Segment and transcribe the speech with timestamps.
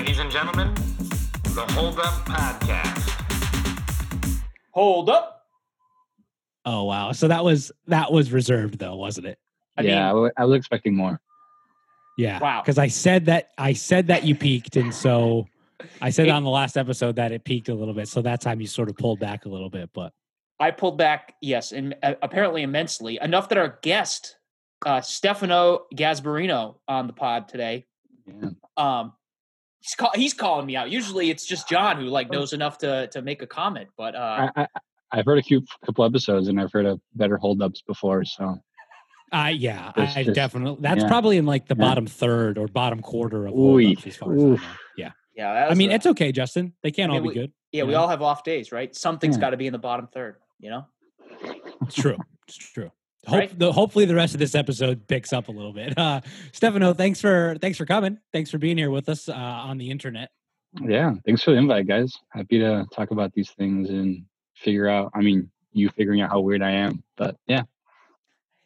[0.00, 0.72] Ladies and gentlemen,
[1.54, 3.10] the Hold Up Podcast.
[4.70, 5.42] Hold up.
[6.64, 7.12] Oh wow.
[7.12, 9.38] So that was that was reserved though, wasn't it?
[9.76, 11.20] I yeah, I mean, wa- I was expecting more.
[12.16, 12.38] Yeah.
[12.38, 12.62] Wow.
[12.62, 15.46] Because I said that I said that you peaked, and so
[16.00, 16.32] I said Hey.
[16.32, 18.08] on the last episode that it peaked a little bit.
[18.08, 20.14] So that time you sort of pulled back a little bit, but
[20.58, 24.38] I pulled back, yes, and uh, apparently immensely enough that our guest,
[24.86, 27.84] uh, Stefano Gasbarrino on the pod today,
[28.26, 28.48] Yeah.
[28.78, 29.12] um,
[29.80, 30.90] he's call- he's calling me out.
[30.90, 34.50] Usually, it's just Jon who like knows enough to to make a comment, but uh,
[34.56, 34.66] I, I,
[35.12, 38.24] I've heard a few couple episodes and I've heard of better holdups before.
[38.24, 38.58] So
[39.32, 41.08] uh yeah, It's I just- definitely that's yeah.
[41.08, 41.84] probably in like the Yeah.
[41.86, 44.52] bottom third or bottom quarter of Ooh, holdups as far as I know.
[44.52, 44.64] oof.
[44.96, 45.10] Yeah.
[45.36, 45.96] yeah, I mean, rough.
[45.96, 46.74] it's okay, Justin.
[46.82, 47.52] They can't I mean, all be good.
[47.72, 48.00] yeah, we you know?
[48.02, 48.94] all have off days, right?
[48.94, 49.40] Something's Yeah.
[49.40, 50.86] got to be in the bottom third, you know.
[51.82, 52.16] It's true.
[52.48, 52.90] It's true.
[53.26, 53.58] Hope, Right.
[53.58, 55.92] the, hopefully the rest of this episode picks up a little bit.
[55.98, 56.20] Uh,
[56.52, 58.18] Stefano, thanks for thanks for coming.
[58.32, 60.30] Thanks for being here with us uh, on the internet.
[60.82, 62.12] yeah, thanks for the invite, guys.
[62.30, 64.24] Happy to talk about these things and
[64.56, 65.10] figure out.
[65.14, 67.62] I mean, you figuring out how weird I am, but yeah,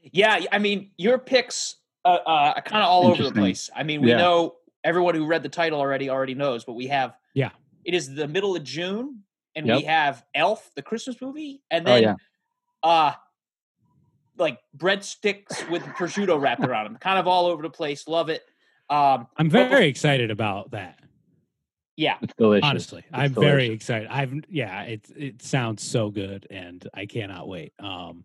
[0.00, 3.70] Yeah, I mean, your picks uh, uh, are kind of all over the place.
[3.74, 4.18] I mean, we Yeah.
[4.18, 7.50] know everyone who read the title already already knows, but we have Yeah.
[7.84, 9.24] It is the middle of June,
[9.56, 12.14] and we have Elf, the Christmas movie, and Oh, then yeah.
[12.82, 13.12] uh
[14.36, 16.96] like breadsticks with prosciutto wrapped around them.
[16.96, 18.08] Kind of all over the place.
[18.08, 18.42] Love it.
[18.90, 20.98] Um, I'm But bef- very excited about that.
[21.96, 22.68] it's delicious.
[22.68, 24.08] Honestly, It's I'm very excited.
[24.10, 27.72] I've yeah, it it sounds so good, and I cannot wait.
[27.78, 28.24] Um,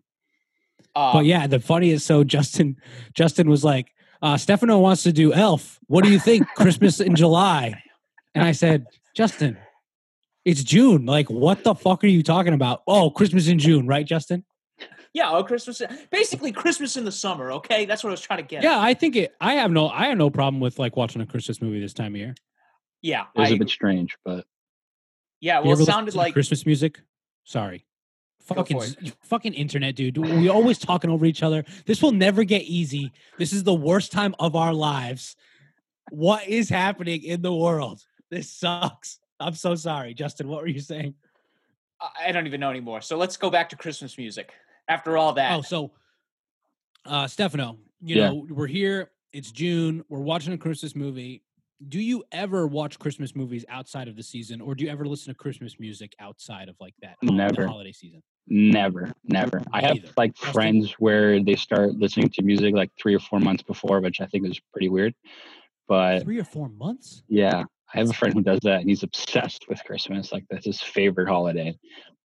[0.94, 2.06] uh, but yeah, the funniest.
[2.06, 2.76] So Justin,
[3.14, 5.78] Justin was like, uh, Stefano wants to do Elf.
[5.86, 6.46] What do you think?
[6.56, 7.80] Christmas in July,
[8.34, 9.56] and I said, Justin,
[10.44, 11.06] it's June.
[11.06, 12.82] Like, what the fuck are you talking about?
[12.88, 14.44] Oh, Christmas in June, right, Justin?
[15.12, 15.82] Yeah, oh, Christmas.
[16.10, 17.52] Basically, Christmas in the summer.
[17.52, 18.62] Okay, that's what I was trying to get.
[18.62, 18.84] Yeah, at.
[18.84, 19.34] I think it.
[19.40, 19.88] I have no.
[19.88, 22.34] I have no problem with like watching a Christmas movie this time of year.
[23.02, 24.46] yeah, It was I, a bit strange, but
[25.40, 25.60] yeah.
[25.60, 27.00] Well, it sounded like Christmas music.
[27.44, 27.86] Sorry.
[28.42, 28.80] Fucking,
[29.22, 30.18] fucking internet, dude.
[30.18, 31.64] We always talking over each other.
[31.86, 33.12] This will never get easy.
[33.38, 35.36] This is the worst time of our lives.
[36.10, 38.02] What is happening in the world?
[38.28, 39.20] This sucks.
[39.38, 40.48] I'm so sorry, Justin.
[40.48, 41.14] What were you saying?
[42.00, 43.02] I- I don't even know anymore.
[43.02, 44.52] So let's go back to Christmas music.
[44.90, 45.92] After all that, Oh, so
[47.06, 48.30] uh Stefano, you Yeah.
[48.30, 49.12] know, we're here.
[49.32, 50.04] It's June.
[50.08, 51.44] We're watching a Christmas movie.
[51.88, 55.32] Do you ever watch Christmas movies outside of the season, or do you ever listen
[55.32, 57.68] to Christmas music outside of like that Never.
[57.68, 58.20] holiday season?
[58.48, 59.62] never, never.
[59.72, 60.08] I have Neither.
[60.16, 64.20] like friends where they start listening to music like three or four months before, which
[64.20, 65.14] I think is pretty weird.
[65.86, 67.22] But Three or four months?
[67.28, 67.62] Yeah,
[67.94, 70.32] I have a friend who does that, and he's obsessed with Christmas.
[70.32, 71.78] Like that's his favorite holiday.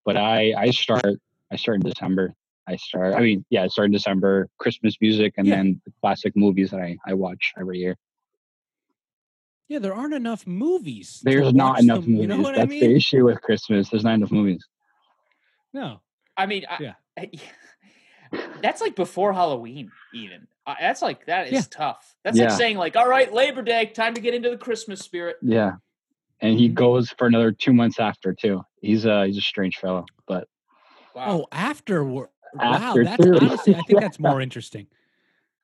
[0.03, 1.19] But I, I start,
[1.51, 2.33] I start in December.
[2.67, 3.13] I start.
[3.13, 4.49] I mean, yeah, I start in December.
[4.57, 5.55] Christmas music, and Yeah.
[5.57, 7.95] then the classic movies that I, I watch every year.
[9.67, 11.21] Yeah, there aren't enough movies.
[11.23, 12.21] There's not enough them, movies.
[12.21, 12.79] You know what That's I mean?
[12.89, 13.89] the issue with Christmas.
[13.89, 14.63] There's not enough movies.
[15.73, 16.01] No.
[16.37, 16.93] I mean, I, Yeah.
[17.17, 17.31] I-
[18.61, 20.47] that's like before Halloween, even.
[20.67, 21.61] Uh, that's like that is Yeah.
[21.69, 22.15] tough.
[22.23, 22.55] That's like Yeah.
[22.55, 25.37] saying like, all right, Labor Day, time to get into the Christmas spirit.
[25.41, 25.73] Yeah,
[26.41, 26.73] and he Mhm.
[26.73, 28.63] goes for another two months after too.
[28.81, 30.47] He's a he's a strange fellow, but
[31.15, 31.25] Wow.
[31.29, 32.27] Oh, afterward.
[32.55, 33.37] Wow, that's too.
[33.41, 34.87] honestly, I think that's more interesting.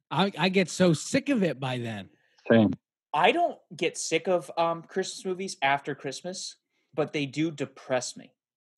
[0.09, 2.09] I, I get so sick of it by then.
[2.51, 2.73] same.
[3.13, 6.57] I don't get sick of um Christmas movies after Christmas,
[6.93, 8.33] but they do depress me.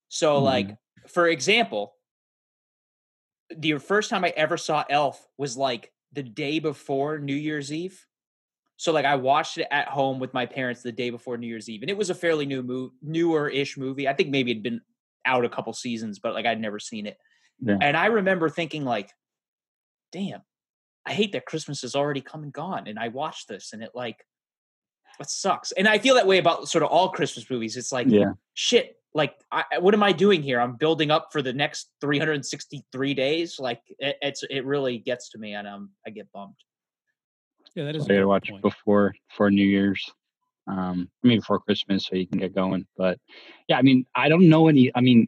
[0.09, 1.96] So, like, for example,
[3.56, 8.06] the first time I ever saw Elf was like the day before New Year's Eve.
[8.78, 11.69] So, like, I watched it at home with my parents the day before New Year's
[11.69, 14.07] Eve, and it was a fairly new move, newer-ish movie.
[14.07, 14.81] I think maybe it'd been
[15.25, 17.18] out a couple seasons, but like I'd never seen it.
[17.62, 17.78] Yeah.
[17.81, 19.12] And I remember thinking, like,
[20.12, 20.41] damn,
[21.06, 22.88] I hate that Christmas is already come and gone.
[22.88, 24.25] And I watched this and it like
[25.19, 25.72] it sucks.
[25.74, 27.78] And I feel that way about sort of all Christmas movies.
[27.78, 30.59] It's like Yeah, shit, like I, I- what am I doing here?
[30.59, 33.60] I'm building up for the next 363 days.
[33.60, 36.56] Like it, it's it really gets to me and um I get bummed.
[37.75, 38.04] Yeah, that is.
[38.10, 38.62] I a gotta watch point.
[38.62, 40.04] before for New Year's.
[40.66, 42.86] Um, I mean before Christmas, so you can get going.
[42.98, 43.19] But
[43.68, 44.92] yeah, I mean, I don't know any.
[44.95, 45.27] I mean,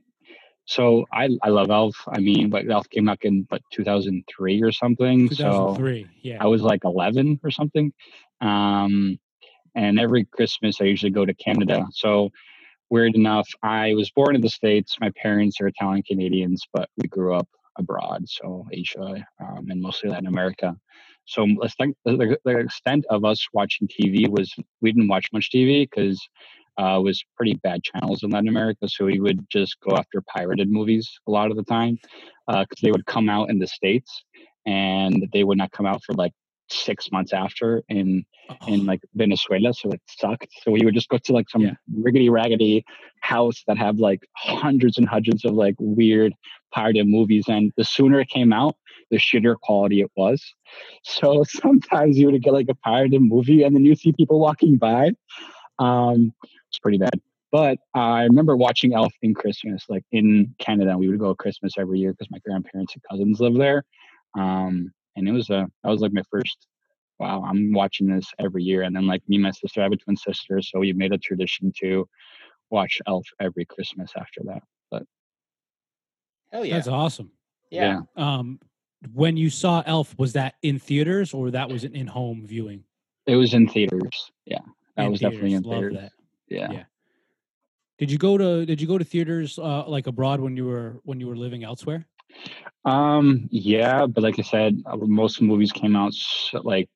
[0.66, 1.96] so I I love Elf.
[2.08, 5.30] I mean, but Elf came out in what 2003 or something.
[5.30, 6.08] So 2003.
[6.22, 6.38] Yeah.
[6.42, 7.94] I was like 11 or something.
[8.42, 9.20] Um,
[9.76, 11.86] and every Christmas I usually go to Canada.
[11.92, 12.32] So
[12.90, 14.96] weird enough, I was born in the States.
[15.00, 17.48] My parents are Italian Canadians, but we grew up
[17.78, 20.76] abroad, so Asia um, and mostly Latin America.
[21.26, 25.50] So let's think the, the extent of us watching TV was we didn't watch much
[25.52, 26.22] TV because
[26.78, 28.88] uh, was pretty bad channels in Latin America.
[28.88, 31.98] So we would just go after pirated movies a lot of the time
[32.48, 34.24] because they would come out in the States
[34.66, 36.34] and they would not come out for like
[36.70, 40.48] six months after in Oh, in like Venezuela, so it sucked.
[40.62, 41.74] So we would just go to like some Yeah.
[42.00, 42.86] riggedy raggedy
[43.22, 46.34] house that have like hundreds and hundreds of like weird
[46.72, 48.76] pirated movies, and the sooner it came out,
[49.10, 50.44] the shittier quality it was.
[51.04, 54.78] So sometimes you would get like a pirated movie, and then you see people walking
[54.78, 55.12] by.
[55.80, 56.34] Um,
[56.76, 57.20] it's pretty bad.
[57.52, 60.98] But I remember watching Elf in Christmas, like in Canada.
[60.98, 63.84] We would go Christmas every year because my grandparents and cousins live there.
[64.38, 66.68] Um, and it was a that was like my first
[67.18, 68.82] wow, I'm watching this every year.
[68.82, 71.14] And then like me and my sister, I have a twin sister, so we made
[71.14, 72.06] a tradition to
[72.72, 74.64] watch Elf every Christmas after that.
[74.92, 75.04] But
[76.52, 76.76] hell yeah.
[76.76, 77.32] That's awesome.
[77.70, 78.02] yeah.
[78.18, 78.60] Um,
[79.14, 82.84] when you saw Elf, was that in theaters or that was an in-home viewing?
[83.28, 84.32] It was in theaters.
[84.46, 84.60] Yeah.
[84.98, 85.84] That In was definitely in theaters.
[85.84, 86.10] Love theaters.
[86.10, 86.25] that.
[86.48, 86.72] Yeah.
[86.72, 86.84] Yeah.
[87.98, 91.00] Did you go to Did you go to theaters uh, like abroad when you were
[91.04, 92.06] when you were living elsewhere?
[92.84, 96.14] Um, yeah, but like I said, uh, most movies came out
[96.64, 96.90] like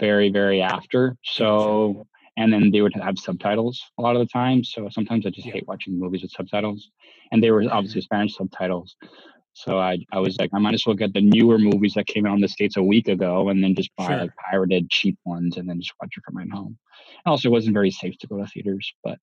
[0.00, 1.16] very, very after.
[1.22, 2.06] So,
[2.36, 4.64] and then they would have subtitles a lot of the time.
[4.64, 5.54] So sometimes I just Yeah.
[5.54, 6.90] hate watching movies with subtitles,
[7.30, 8.96] and they were obviously Spanish subtitles.
[9.58, 12.26] So I, I was like, I might as well get the newer movies that came
[12.26, 14.16] out in the states a week ago, and then just buy Sure.
[14.18, 16.78] like pirated cheap ones, and then just watch it from my home.
[17.24, 19.18] And also, it wasn't very safe to go to theaters, but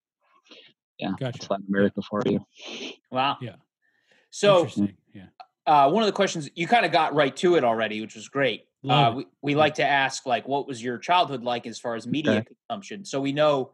[1.00, 1.38] yeah, Gotcha.
[1.40, 2.46] that's Latin America for you.
[3.12, 3.38] Wow.
[3.40, 3.56] Yeah.
[4.30, 4.68] So
[5.14, 5.28] Yeah.
[5.66, 8.28] uh, one of the questions you kind of got right to it already, which was
[8.28, 8.68] great.
[8.84, 9.16] Uh, Love it.
[9.16, 12.40] we, we like to ask like, what was your childhood like as far as media
[12.40, 12.48] Okay.
[12.68, 13.06] consumption?
[13.06, 13.72] So we know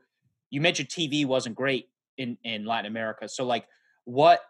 [0.52, 3.28] you mentioned TV wasn't great in in Latin America.
[3.28, 3.66] So like,
[4.06, 4.42] what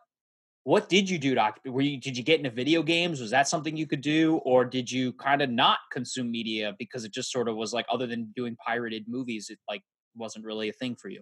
[0.63, 1.69] what did you do occupy?
[1.69, 3.19] Were you did you get into video games?
[3.19, 7.03] Was that something you could do, or did you kind of not consume media because
[7.03, 9.81] it just sort of was like, other than doing pirated movies, it like
[10.15, 11.21] wasn't really a thing for you?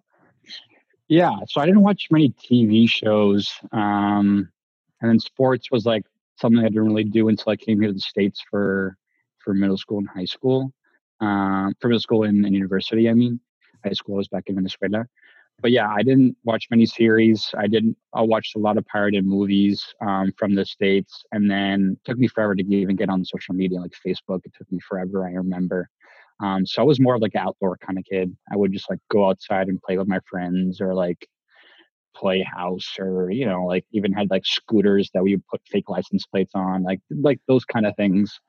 [1.08, 3.52] Yeah, so I didn't watch many TV shows.
[3.72, 4.50] Um,
[5.02, 6.06] and then sports was like
[6.38, 8.98] something I didn't really do until I came here to the States for
[9.38, 10.74] for middle school and high school.
[11.22, 13.40] Um, for middle school and, and university, I mean.
[13.86, 15.06] High school was back in Venezuela.
[15.62, 17.50] But yeah, I didn't watch many series.
[17.58, 21.98] I didn't I watched a lot of pirated movies um, from the States and then
[22.06, 24.42] took me forever to even get on social media like Facebook.
[24.46, 25.90] It took me forever, I remember.
[26.42, 28.36] Um, so I was more of like an outdoor kind of kid.
[28.52, 31.28] I would just like go outside and play with my friends or like
[32.16, 35.90] play house or you know like even had like scooters that we would put fake
[35.90, 38.40] license plates on like like those kind of things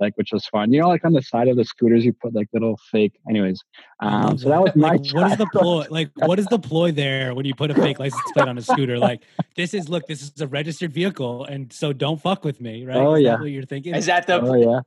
[0.00, 2.34] like which was fun you know like on the side of the scooters you put
[2.34, 3.62] like little fake anyways
[4.00, 5.86] um so that was my Like, what is the ploy?
[5.90, 8.62] Like, what is the ploy there when you put a fake license plate on a
[8.62, 8.98] scooter?
[8.98, 9.20] Like,
[9.56, 12.96] this is look, this is a registered vehicle, and so don't fuck with me, right?
[12.96, 13.40] Oh, Is that yeah.
[13.40, 13.94] what you're thinking?
[13.94, 14.80] Is that the oh yeah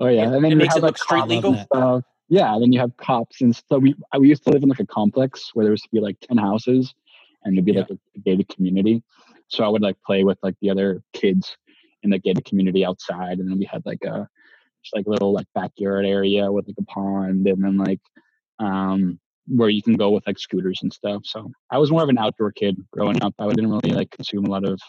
[0.00, 1.54] oh yeah and then it you makes have it like look street legal?
[1.56, 2.02] stuff.
[2.28, 4.86] yeah then you have cops and so we we used to live in like a
[4.86, 6.94] complex where there used to be like 10 houses
[7.44, 7.80] and there'd be Yeah.
[7.80, 9.02] like a gated community
[9.48, 11.56] so i would like play with like the other kids
[12.06, 14.26] in the gated community outside and then we had like a
[14.82, 18.00] just like little like backyard area with like a pond and then like
[18.60, 19.18] um
[19.48, 21.22] where you can go with like scooters and stuff.
[21.24, 23.34] So i was more of an outdoor kid growing up.
[23.38, 24.80] I didn't really like consume a lot of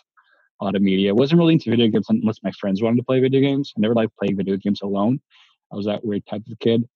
[0.59, 1.13] a lot of media.
[1.13, 3.73] Wasn't really into video games unless my friends wanted to play video games.
[3.77, 5.19] I never liked playing video games alone.
[5.71, 6.87] I was that weird type of kid.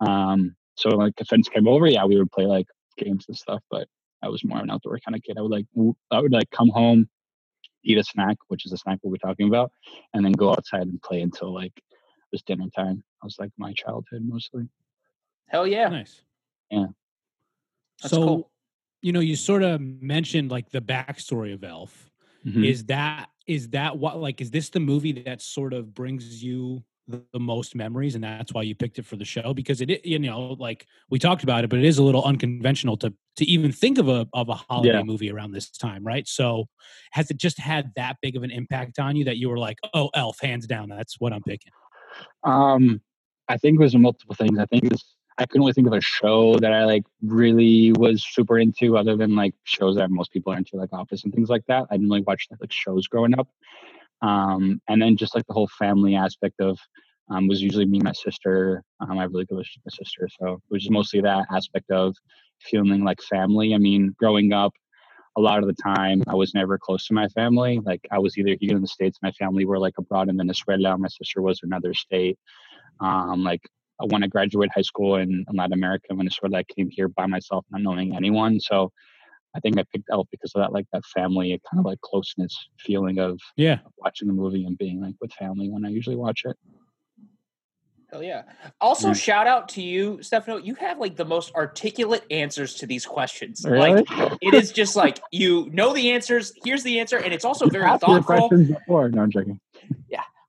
[0.00, 3.60] Um so like if friends came over yeah we would play like games and stuff
[3.70, 3.86] but
[4.22, 5.36] i was more of an outdoor kind of kid.
[5.38, 5.66] I would like
[6.10, 7.08] i would like come home
[7.84, 9.72] eat a snack which is the snack we'll be talking about
[10.14, 13.50] and then go outside and play until like it was dinner time that was like
[13.58, 14.68] my childhood mostly
[15.48, 15.88] hell yeah?
[15.88, 16.22] nice.
[16.70, 16.86] Yeah.
[18.00, 18.50] That's so, cool.
[19.02, 22.10] you know, you sort of mentioned like the backstory of Elf.
[22.46, 22.66] Mhm.
[22.66, 26.82] Is that is that what like is this the movie that sort of brings you
[27.08, 29.52] the, most memories, and that's why you picked it for the show?
[29.54, 32.96] Because it, you know, like we talked about it, but it is a little unconventional
[32.98, 35.02] to to even think of a of a holiday Yeah.
[35.02, 36.26] movie around this time, right?
[36.28, 36.66] So,
[37.12, 39.78] has it just had that big of an impact on you that you were like,
[39.94, 41.72] oh, Elf, hands down, that's what I'm picking?
[42.44, 43.00] Um,
[43.48, 44.58] I think it was multiple things.
[44.58, 45.02] I think it
[45.38, 49.16] I couldn't really think of a show that I like really was super into, other
[49.16, 51.86] than like shows that most people are into, like Office and things like that.
[51.90, 53.48] I didn't really watch like shows growing up.
[54.22, 56.78] Um, and then just like the whole family aspect of
[57.30, 58.82] um, was usually me and my sister.
[59.00, 61.20] Um, I have a really good relationship with my sister, so it was just mostly
[61.20, 62.16] that aspect of
[62.60, 63.74] feeling like family.
[63.74, 64.72] I mean, growing up,
[65.36, 67.80] a lot of the time I was never close to my family.
[67.84, 70.98] Like I was either here in the states, my family were like abroad in Venezuela.
[70.98, 72.38] My sister was another state.
[73.00, 73.62] Um, like
[74.08, 77.64] when I graduated high school in, in Latin America, Venezuela, I came here by myself,
[77.70, 78.60] not knowing anyone.
[78.60, 78.92] So
[79.54, 82.56] I think I picked Elf because of that, like that family, kind of like closeness
[82.78, 86.42] feeling of Yeah, watching the movie and being like with family when I usually watch
[86.44, 86.56] it.
[88.10, 88.42] Hell yeah.
[88.80, 89.14] Also, Yeah.
[89.14, 90.56] shout out to you, Stefano.
[90.56, 93.64] You have like the most articulate answers to these questions.
[93.64, 93.92] Really?
[93.92, 94.06] Like
[94.40, 96.52] it is just like you know the answers.
[96.64, 98.48] Here's the answer, and it's also You've very asked me the thoughtful.
[98.48, 99.08] questions before.
[99.10, 99.60] No, I'm joking.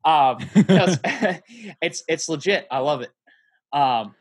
[0.04, 0.98] Um, no, it's,
[1.82, 2.66] it's it's legit.
[2.72, 3.12] I love it.
[3.72, 4.16] Um,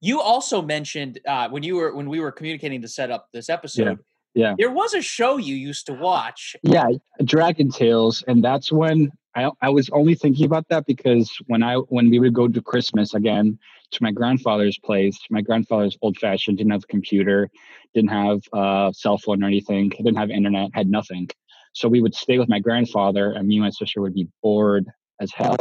[0.00, 3.48] you also mentioned uh, when you were when we were communicating to set up this
[3.48, 3.98] episode.
[4.34, 4.54] yeah.
[4.58, 6.56] There was a show you used to watch.
[6.62, 6.88] Yeah,
[7.24, 11.76] Dragon Tales, and that's when I I was only thinking about that because when I
[11.76, 13.58] when we would go to Christmas again
[13.92, 17.50] to my grandfather's place, my grandfather's old fashioned, didn't have a computer,
[17.94, 21.28] didn't have a cell phone or anything, didn't have internet, had nothing.
[21.72, 24.86] So we would stay with my grandfather, and me and my sister would be bored
[25.20, 25.56] as hell.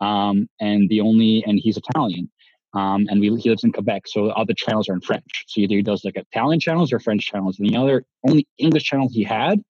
[0.00, 2.30] Um, and the only and he's Italian.
[2.74, 5.44] Um, and we, he lives in Quebec, so all the channels are in French.
[5.46, 7.58] So either he does like Italian channels or French channels.
[7.58, 9.62] And the other only English channel he had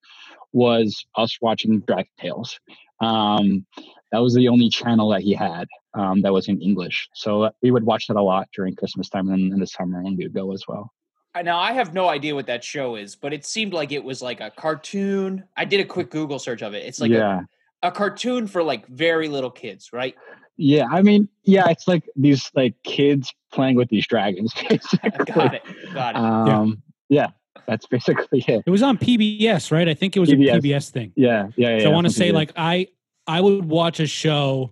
[0.53, 2.59] was us watching Dragon Tales.
[3.01, 3.67] Um,
[4.11, 7.09] that was the only channel that he had um, that was in English.
[7.15, 10.03] So uh, we would watch that a lot during Christmas time and in the summer
[10.03, 10.93] when we would go as well.
[11.41, 14.21] Now I have no idea what that show is, but it seemed like it was
[14.21, 15.45] like a cartoon.
[15.57, 16.85] I did a quick Google search of it.
[16.85, 17.43] It's like yeah,
[17.83, 20.17] a, a cartoon for like very little kids, right?
[20.59, 20.87] Yeah.
[20.91, 24.53] I mean, yeah, it's like these like kids playing with these dragons.
[24.69, 25.11] Basically.
[25.33, 25.63] Got it.
[25.95, 26.19] Got it.
[26.19, 27.29] Um, yeah.
[27.67, 28.63] that's basically it.
[28.67, 29.89] It was on PBS, right?
[29.89, 30.55] I think it was PBS.
[30.57, 31.13] a PBS thing.
[31.17, 31.79] Yeah, yeah, yeah.
[31.81, 32.35] so I want to say, good.
[32.35, 32.89] like, I
[33.27, 34.71] I would watch a show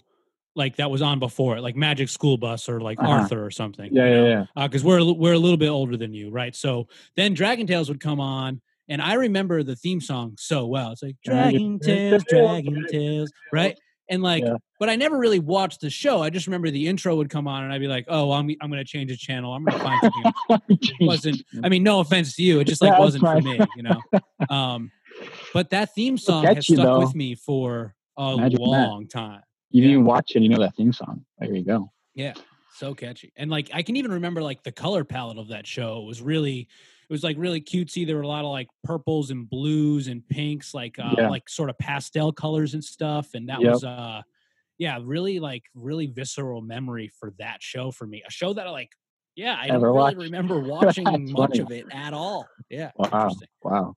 [0.55, 3.11] like that was on before, like Magic School Bus or like Uh-huh.
[3.11, 3.91] Arthur or something.
[3.95, 4.67] yeah, yeah, yeah.
[4.67, 6.55] because we're we're a little bit older than you, right?
[6.57, 10.93] So then Dragon Tales would come on, and I remember the theme song so well.
[10.93, 13.79] It's like Dragon Dragon Tales, Tales, Dragon Tales, right?
[14.09, 14.57] And like, Yeah.
[14.79, 16.23] but I never really watched the show.
[16.23, 18.71] I just remember the intro would come on, and I'd be like, "Oh, I'm I'm
[18.71, 19.53] gonna change the channel.
[19.53, 20.33] I'm gonna find something."
[20.69, 21.43] It wasn't.
[21.65, 24.01] I mean, no offense to you, it just like Yeah, wasn't for me, you know.
[24.49, 24.93] Um,
[25.53, 26.99] but that theme song has stuck though.
[26.99, 28.53] with me for a Matt.
[28.61, 29.43] long time.
[29.71, 29.95] You didn't Yeah.
[29.97, 30.43] even watch it.
[30.43, 31.25] You know that theme song.
[31.39, 31.91] There you go.
[32.15, 32.35] Yeah.
[32.79, 36.03] So catchy and like i can even remember like the color palette of that show
[36.03, 36.69] was really
[37.09, 40.27] it was like really cutesy there were a lot of like purples and blues and
[40.29, 41.29] pinks like uh Yeah.
[41.29, 43.71] like sort of pastel colors and stuff and that Yep.
[43.73, 44.23] was uh
[44.79, 48.71] yeah really like really visceral memory for that show for me a show that i
[48.71, 48.91] like
[49.37, 51.61] yeah i don't Never really remember watching much funny.
[51.61, 53.95] of it at all yeah Wow, interesting wow.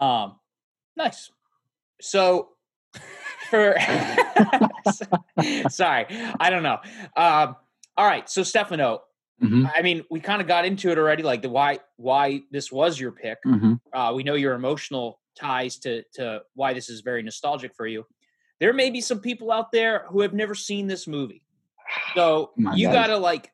[0.00, 0.38] Um,
[0.96, 1.30] nice.
[2.00, 2.50] So,
[3.50, 3.74] for
[5.68, 6.06] sorry,
[6.38, 6.78] I don't know.
[7.16, 7.56] Um,
[7.96, 8.28] all right.
[8.30, 9.02] So, Stefano,
[9.40, 12.72] hmm I mean, we kind of got into it already, like the why why this
[12.72, 13.38] was your pick.
[13.44, 17.86] hmm Uh, we know your emotional ties to to why this is very nostalgic for
[17.86, 18.04] you.
[18.60, 21.42] There may be some people out there who have never seen this movie,
[22.14, 22.92] so My you God.
[22.92, 23.52] gotta like.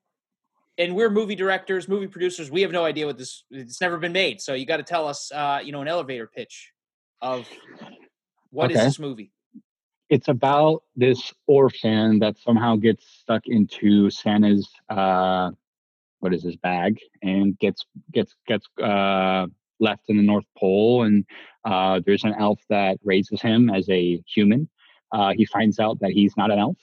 [0.76, 2.50] And we're movie directors, movie producers.
[2.50, 3.44] We have no idea what this.
[3.52, 6.26] It's never been made, so you got to tell us, uh, you know, an elevator
[6.26, 6.72] pitch
[7.22, 7.48] of
[8.50, 8.86] what is Okay.
[8.86, 9.30] this movie?
[10.10, 15.52] It's about this orphan that somehow gets stuck into Santa's uh,
[16.24, 19.46] what is his bag and gets gets gets uh,
[19.78, 21.26] left in the North Pole, and
[21.66, 24.68] uh, there's an elf that raises him as a human.
[25.12, 26.78] Uh, he finds out that he's not an elf.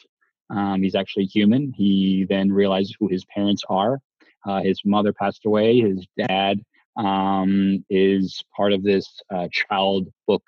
[0.52, 1.74] Um, he's actually human.
[1.76, 4.00] He then realizes who his parents are.
[4.48, 5.80] Uh, his mother passed away.
[5.80, 6.62] His dad
[6.98, 10.44] um, is part of this uh, child book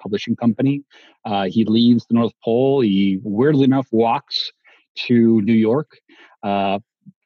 [0.00, 0.82] publishing company.
[1.24, 2.80] Uh, he leaves the North Pole.
[2.80, 4.50] He weirdly enough walks
[5.06, 5.90] to New York,
[6.42, 6.78] uh,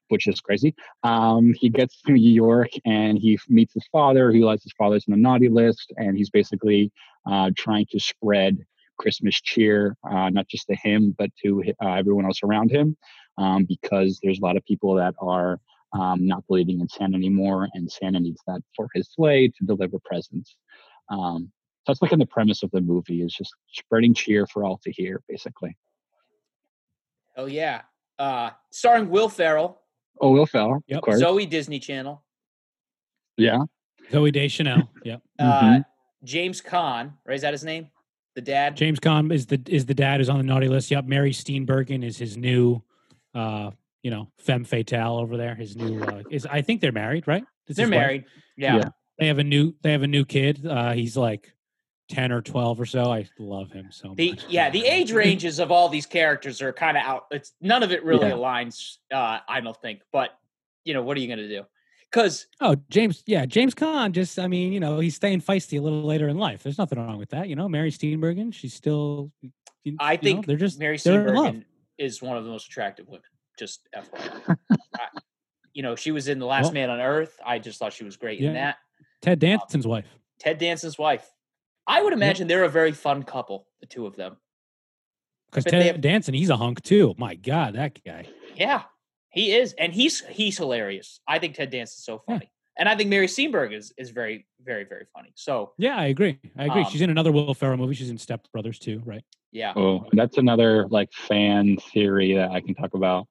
[0.08, 0.74] which is crazy.
[1.02, 4.30] Um, he gets to New York and he meets his father.
[4.30, 6.90] He realizes his father's on the naughty list, and he's basically
[7.30, 8.58] uh, trying to spread
[8.98, 12.96] Christmas cheer, uh, not just to him, but to uh, everyone else around him,
[13.38, 15.58] um, because there's a lot of people that are
[15.92, 19.98] um, not believing in Santa anymore, and Santa needs that for his sleigh to deliver
[20.04, 20.56] presents.
[21.08, 21.50] Um,
[21.86, 24.78] so that's like in the premise of the movie is just spreading cheer for all
[24.84, 25.76] to hear, basically.
[27.36, 27.82] Oh yeah,
[28.18, 29.80] uh, starring Will Ferrell,
[30.20, 30.96] Oh, Will Ferrell, Yep.
[30.98, 31.18] of course.
[31.20, 32.22] Zoe Disney Channel,
[33.36, 33.58] yeah.
[34.10, 35.84] zooey deschanel yeah uh, Mhm.
[36.24, 37.34] James Caan, right?
[37.36, 37.88] Is that his name?
[38.34, 38.76] The dad.
[38.76, 42.04] james Caan is the is the dad who's on the naughty list yep mary steenburgen
[42.04, 42.80] is his new
[43.34, 43.70] uh
[44.04, 47.42] you know femme fatale over there his new uh, is i think they're married right
[47.66, 48.24] This They're married.
[48.56, 48.76] Yeah.
[48.76, 48.88] Yeah.
[49.18, 51.52] they have a new they have a new kid uh he's like
[52.08, 55.58] 10 or 12 or so i love him so The much yeah, the age ranges
[55.58, 57.26] of all these characters are kind of out.
[57.30, 58.34] It's none of it really Yeah.
[58.34, 58.96] aligns.
[59.12, 60.30] Uh, I don't think, but
[60.84, 61.64] you know, what are you going to do?
[62.10, 65.82] Because oh james yeah james Caan just i mean you know he's staying feisty a
[65.82, 69.30] little later in life there's nothing wrong with that you know mary steenburgen she's still
[69.84, 71.54] you- I you know, think they're just Mary they're in love.
[71.56, 71.64] Steenburgen
[71.98, 73.22] is one of the most attractive women.
[73.58, 74.56] Just FYI.
[74.96, 75.08] I-
[75.74, 77.38] you know, she was in The Last Well- Man on Earth.
[77.44, 78.48] I just thought she was great Yeah.
[78.48, 78.76] in that.
[79.20, 80.06] ted danson's wife
[80.38, 81.28] Ted Danson's wife.
[81.88, 84.36] I would imagine they're a very fun couple, the two of them.
[85.50, 88.82] because they ted have- danson he's a hunk too my god that guy Yeah,
[89.30, 91.20] he is, and he's he's hilarious.
[91.26, 92.34] I think Ted Danson's so Yeah.
[92.34, 95.32] funny, and I think Mary Steenburgen is is very very very funny.
[95.34, 96.38] So Yeah, I agree.
[96.56, 96.82] I agree.
[96.82, 97.94] Um, She's in another Will Ferrell movie.
[97.94, 99.24] She's in Step Brothers too, right?
[99.50, 103.26] yeah, Oh, that's another like fan theory that I can talk about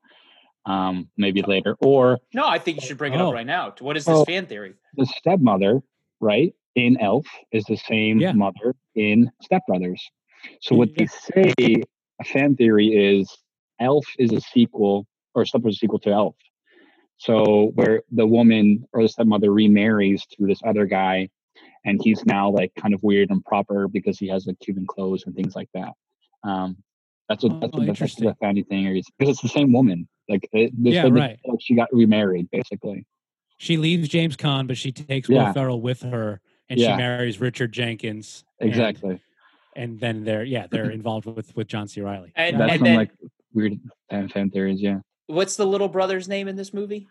[0.65, 1.75] um, maybe later.
[1.81, 3.27] Or no, I think you should bring it Oh.
[3.29, 3.73] up right now.
[3.79, 4.25] What is this Oh.
[4.25, 4.73] fan theory?
[4.95, 5.81] the stepmother,
[6.19, 8.33] right, in Elf is the same Yeah.
[8.33, 10.01] mother in Step Brothers.
[10.61, 11.81] So what they say,
[12.21, 13.35] a fan theory is
[13.79, 16.35] Elf is a sequel, or Step Brothers sequel to Elf.
[17.17, 21.29] So where the woman or the stepmother remarries to this other guy,
[21.83, 25.23] and he's now like kind of weird and proper because he has like Cuban clothes
[25.25, 25.93] and things like that.
[26.43, 26.77] Um,
[27.27, 29.73] that's what that's Oh, what the, that's the funny thing is because it's the same
[29.73, 30.07] woman.
[30.29, 31.39] Like it, Yeah, right.
[31.43, 33.07] like she got remarried basically.
[33.57, 35.47] She leaves James Caan, but she takes Yeah.
[35.47, 36.93] Will Ferrell with her, and Yeah.
[36.93, 38.43] she marries Richard Jenkins.
[38.59, 39.21] Exactly.
[39.75, 42.01] And, then they're yeah they're involved with with John C.
[42.01, 42.31] Reilly.
[42.35, 43.11] And That's and some then like
[43.53, 44.81] weird fan, fan theories.
[44.81, 44.99] Yeah.
[45.27, 47.07] what's the little brother's name in this movie?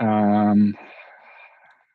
[0.00, 0.76] Um,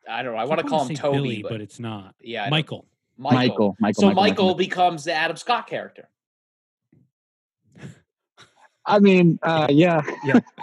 [0.08, 0.38] I don't know.
[0.38, 2.14] I keep want to call him Toby, Billy, but, but it's not.
[2.20, 2.86] yeah, Michael.
[3.16, 3.36] Michael.
[3.38, 3.76] Michael.
[3.80, 4.00] Michael.
[4.02, 6.08] So Michael, Michael, becomes the Adam Scott character.
[8.86, 10.02] I mean, uh, yeah,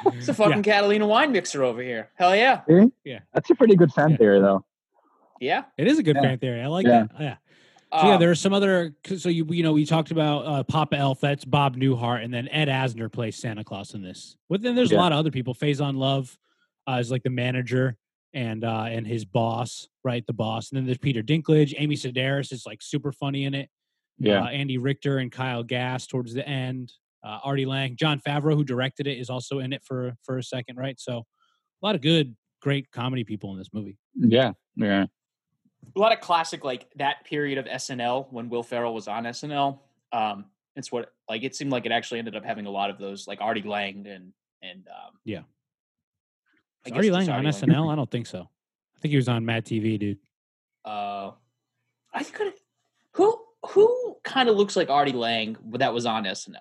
[0.07, 2.09] It's a fucking Catalina wine mixer over here.
[2.15, 2.61] Hell yeah,
[3.03, 3.19] Yeah.
[3.33, 4.17] that's a pretty good fan Yeah.
[4.17, 4.63] theory, though.
[5.41, 5.63] Yeah.
[5.77, 6.21] It is a good Yeah.
[6.21, 6.61] fan theory.
[6.61, 7.07] I like Yeah.
[7.11, 7.19] that.
[7.19, 7.35] Yeah.
[7.99, 8.95] So yeah, Um, there are some other.
[9.17, 11.19] So you you know we talked about uh, Papa Elf.
[11.19, 14.37] That's Bob Newhart, and then Ed Asner plays Santa Claus in this.
[14.49, 14.97] But then there's Yeah.
[14.97, 15.53] a lot of other people.
[15.53, 16.37] Faizon Love
[16.87, 17.97] uh, is like the manager
[18.33, 20.25] and uh, and his boss, right?
[20.25, 20.71] The boss.
[20.71, 21.73] And then there's Peter Dinklage.
[21.77, 23.69] Amy Sedaris is like super funny in it.
[24.19, 24.43] Yeah.
[24.43, 26.93] Uh, Andy Richter and Kyle Gass towards the end.
[27.23, 30.43] Uh, Artie Lange, Jon Favreau, who directed it, is also in it for for a
[30.43, 30.97] second, right?
[30.99, 31.17] So
[31.81, 33.97] a lot of good, great comedy people in this movie.
[34.15, 34.53] Yeah.
[34.77, 35.07] Yeah.
[35.95, 39.79] A lot of classic like that period of SNL when Will Ferrell was on SNL.
[40.13, 40.45] Um,
[40.75, 43.27] it's what like it seemed like it actually ended up having a lot of those
[43.27, 45.41] like Artie Lange and and um, Yeah.
[46.85, 47.53] I guess Artie Lange on Lange.
[47.53, 47.91] SNL?
[47.91, 48.41] I don't think so.
[48.41, 50.17] I think he was on Mad TV, dude.
[50.85, 51.31] Uh,
[52.13, 52.53] I could
[53.13, 56.55] who who kind of looks like Artie Lange that was on SNL.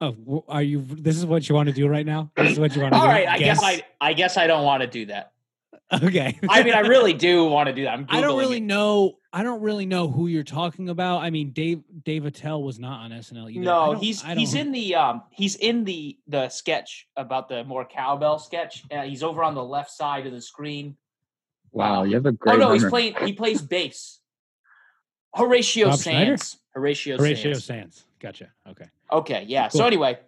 [0.00, 0.82] Oh, are you?
[0.88, 2.30] This is what you want to do right now.
[2.36, 3.10] This is what you want to All do.
[3.10, 5.32] right, I guess I I guess I don't want to do that.
[5.92, 6.38] Okay.
[6.48, 7.94] I mean, I really do want to do that.
[7.94, 8.62] I'm I don't really it.
[8.62, 9.18] know.
[9.32, 11.22] I don't really know who you're talking about.
[11.22, 13.60] I mean, Dave Dave Attell was not on SNL either.
[13.60, 17.84] I No, he's he's in the um he's in the the sketch about the more
[17.84, 18.84] cowbell sketch.
[18.90, 20.96] Uh, he's over on the left side of the screen.
[21.72, 22.04] Wow.
[22.04, 22.56] You have a great.
[22.56, 23.14] oh no, he's playing.
[23.24, 24.20] He plays bass.
[25.34, 26.36] Horatio Rob Schneider?
[26.36, 26.58] Sanz.
[26.74, 27.64] Horatio, Horatio Sanz.
[27.64, 28.04] Sanz.
[28.20, 28.52] Gotcha.
[28.68, 28.86] Okay.
[29.12, 29.68] Okay, yeah.
[29.68, 30.18] So anyway,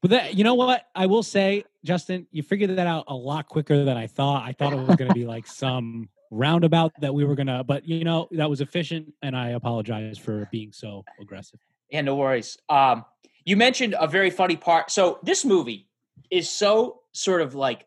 [0.00, 0.86] But that, you know what?
[0.94, 4.44] I will say, Justin, you figured that out a lot quicker than I thought.
[4.46, 7.64] I thought it was going to be like some roundabout that we were going to,
[7.64, 9.12] but you know, that was efficient.
[9.22, 11.58] And I apologize for being so aggressive.
[11.90, 12.56] yeah, no worries.
[12.68, 13.04] Um,
[13.44, 14.90] you mentioned a very funny part.
[14.90, 15.88] So this movie
[16.30, 17.86] is so sort of like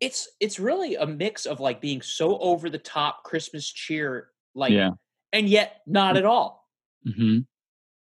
[0.00, 4.72] it's it's really a mix of like being so over the top Christmas cheer, like,
[4.72, 4.90] Yeah.
[5.32, 6.68] and yet not at all.
[7.04, 7.40] hmm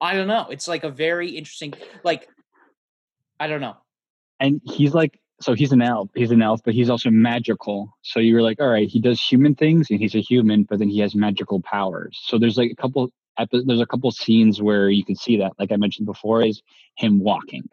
[0.01, 0.49] I don't know.
[0.51, 2.29] It's like a very interesting, like,
[3.43, 3.77] I don't know.
[4.39, 6.09] And he's like, so he's an elf.
[6.15, 7.93] He's an elf, but he's also magical.
[8.03, 10.79] So you were like, all right, he does human things, and he's a human, but
[10.79, 12.17] then he has magical powers.
[12.29, 13.11] So there's like a couple.
[13.39, 16.63] epi- There's a couple scenes where you can see that, like I mentioned before, is
[16.97, 17.69] him walking,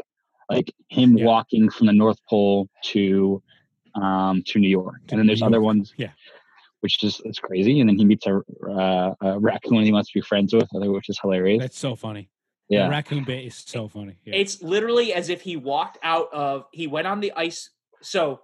[0.49, 1.25] like him Yeah.
[1.25, 3.43] walking from the North Pole to
[3.93, 6.11] um to New York, To and then there's New other York, ones, yeah.
[6.79, 7.79] which is it's crazy.
[7.81, 8.33] And then he meets a,
[8.67, 11.61] uh, a raccoon he wants to be friends with, which is hilarious.
[11.61, 12.29] That's so funny.
[12.69, 14.15] Yeah, The raccoon bait is so funny.
[14.25, 14.35] Yeah.
[14.35, 17.69] It's literally as if he walked out of he went on the ice.
[18.01, 18.41] So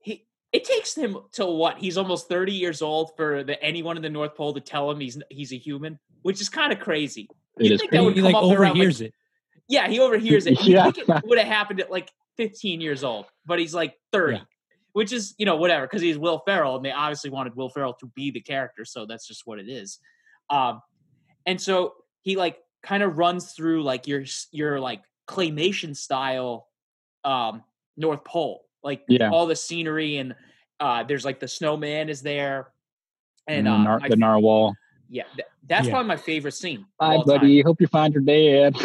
[0.00, 1.78] he it takes him to what?
[1.78, 5.00] He's almost 30 years old for the anyone in the North Pole to tell him
[5.00, 7.28] he's he's a human, which is kind of crazy.
[7.58, 9.14] it you'd think that he, would he, come like up around, like- overhears it.
[9.68, 10.62] Yeah, he overhears it.
[10.62, 10.90] You Yeah.
[10.90, 14.34] think it would have happened at like 15 years old, but he's like 30.
[14.36, 14.42] Yeah.
[14.92, 17.94] Which is, you know, whatever, because he's Will Ferrell, and they obviously wanted Will Ferrell
[17.94, 19.98] to be the character, so that's just what it is.
[20.48, 20.80] Um,
[21.44, 26.68] and so he like kind of runs through like your your like claymation style
[27.24, 27.62] um
[27.96, 29.30] North Pole, like Yeah.
[29.30, 30.34] all the scenery and
[30.80, 32.68] uh there's like the snowman is there,
[33.48, 34.76] and and the, uh, nar- my- the narwhal.
[35.08, 35.92] yeah, th- that's Yeah.
[35.92, 36.86] probably my favorite scene.
[36.98, 37.38] Bye, all time.
[37.40, 37.60] buddy.
[37.62, 38.76] Hope you find your dad.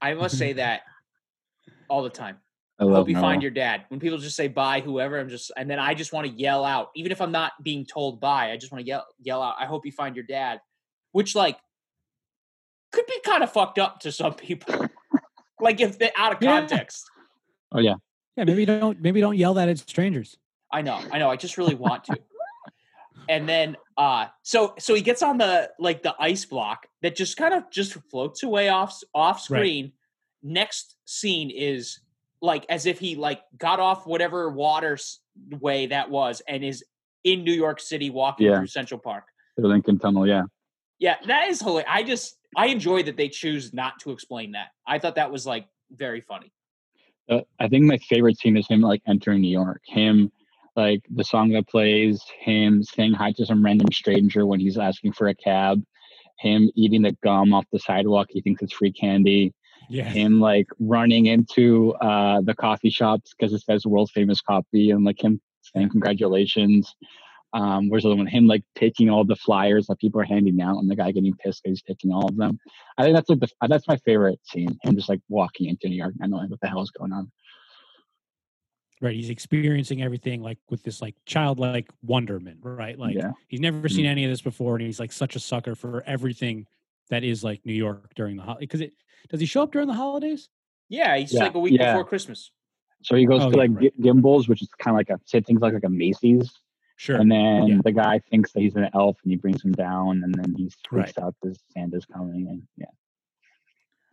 [0.00, 0.82] I must say that
[1.88, 2.38] all the time.
[2.80, 3.86] I hope you find your dad.
[3.88, 6.64] When people just say bye, whoever, I'm just, and then I just want to yell
[6.64, 9.56] out, even if I'm not being told bye, I just want to yell, yell out,
[9.58, 10.60] I hope you find your dad,
[11.10, 11.58] which like
[12.92, 14.86] could be kind of fucked up to some people.
[15.60, 16.60] like if they're out of Yeah.
[16.60, 17.04] context.
[17.72, 17.94] Oh yeah.
[18.36, 20.36] Yeah, maybe don't maybe don't yell that at strangers.
[20.72, 21.30] I know, I know.
[21.30, 22.16] I just really want to.
[23.28, 27.36] and then uh so so he gets on the like the ice block that just
[27.36, 29.92] kind of just floats away off off screen.
[30.42, 32.00] Next scene is
[32.40, 34.96] like as if he like got off whatever water
[35.60, 36.84] way that was and is
[37.24, 38.58] in New York City walking Yeah.
[38.58, 39.24] through Central Park.
[39.56, 40.44] The Lincoln Tunnel, yeah.
[40.98, 41.90] Yeah, that is hilarious.
[41.90, 44.68] I just I enjoy that they choose not to explain that.
[44.86, 46.52] I thought that was like very funny.
[47.28, 49.82] Uh, I think my favorite scene is him like entering New York.
[49.84, 50.32] Him,
[50.76, 55.12] like the song that plays, him saying hi to some random stranger when he's asking
[55.12, 55.82] for a cab,
[56.38, 58.28] him eating the gum off the sidewalk.
[58.30, 59.52] He thinks it's free candy.
[59.90, 60.04] Yeah.
[60.04, 65.04] Him like running into uh, the coffee shops because it says world famous coffee and
[65.04, 66.94] like him saying congratulations.
[67.54, 68.26] Um, where's the one?
[68.26, 71.34] Him like taking all the flyers that people are handing out and the guy getting
[71.34, 72.58] pissed because he's taking all of them.
[72.98, 74.78] I think that's like the that's my favorite scene.
[74.82, 77.30] Him just like walking into New York, not knowing what the hell is going on.
[79.00, 79.14] Right.
[79.14, 82.98] He's experiencing everything like with this like childlike wonderment, right?
[82.98, 83.30] Like yeah.
[83.46, 86.66] he's never seen any of this before, and he's like such a sucker for everything
[87.08, 88.60] that is like New York during the holiday.
[88.64, 88.92] Because it
[89.30, 90.48] does he show up during the holidays?
[90.88, 91.92] Yeah, he's Yeah, like a week yeah.
[91.92, 92.50] before Christmas.
[93.04, 93.92] So he goes Oh, to yeah, like right.
[93.96, 96.50] Gi- Gimbels, which is kind of like a say things like like a Macy's,
[96.98, 97.16] Sure.
[97.20, 97.78] and then Yeah.
[97.84, 100.68] the guy thinks that he's an elf, and he brings him down, and then he
[100.88, 101.18] freaks Right.
[101.24, 102.86] out because Santa's coming, and yeah,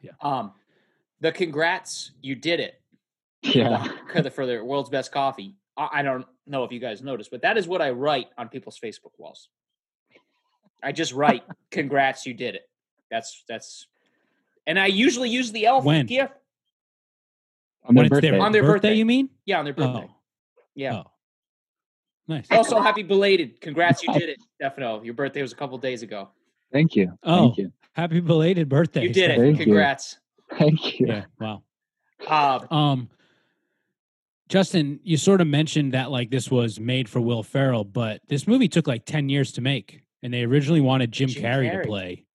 [0.01, 0.11] Yeah.
[0.21, 0.53] Um,
[1.19, 2.79] the congrats, you did it.
[3.41, 5.55] yeah, for the for the world's best coffee.
[5.75, 8.49] I, I don't know if you guys noticed, but that is what I write on
[8.49, 9.49] people's Facebook walls.
[10.83, 12.69] I just write, "Congrats, you did it."
[13.09, 13.87] That's that's,
[14.67, 16.05] and I usually use the elf When?
[16.05, 16.33] gift.
[17.83, 18.39] on their it's their birthday.
[18.39, 18.93] On their birthday, birthday.
[18.95, 19.29] you mean?
[19.45, 20.07] Yeah, on their birthday.
[20.09, 20.15] Oh.
[20.75, 20.95] Yeah.
[20.97, 21.11] Oh.
[22.27, 22.47] Nice.
[22.51, 23.61] Also, happy belated.
[23.61, 25.01] Congrats, you did it, Stefano.
[25.03, 26.29] Your birthday was a couple days ago.
[26.73, 29.03] Thank you, Oh, thank you, happy belated birthday.
[29.03, 29.37] You did it.
[29.39, 29.65] Thank you.
[29.65, 30.17] Congrats.
[30.57, 31.07] thank you.
[31.07, 31.25] Yeah.
[31.39, 31.63] Wow.
[32.27, 33.09] Um, Um,
[34.47, 38.47] Justin, you sort of mentioned that like this was made for Will Ferrell, but this
[38.47, 41.81] movie took like ten years to make, and they originally wanted Jim, Jim Carrey, Carrey.
[41.83, 42.25] to play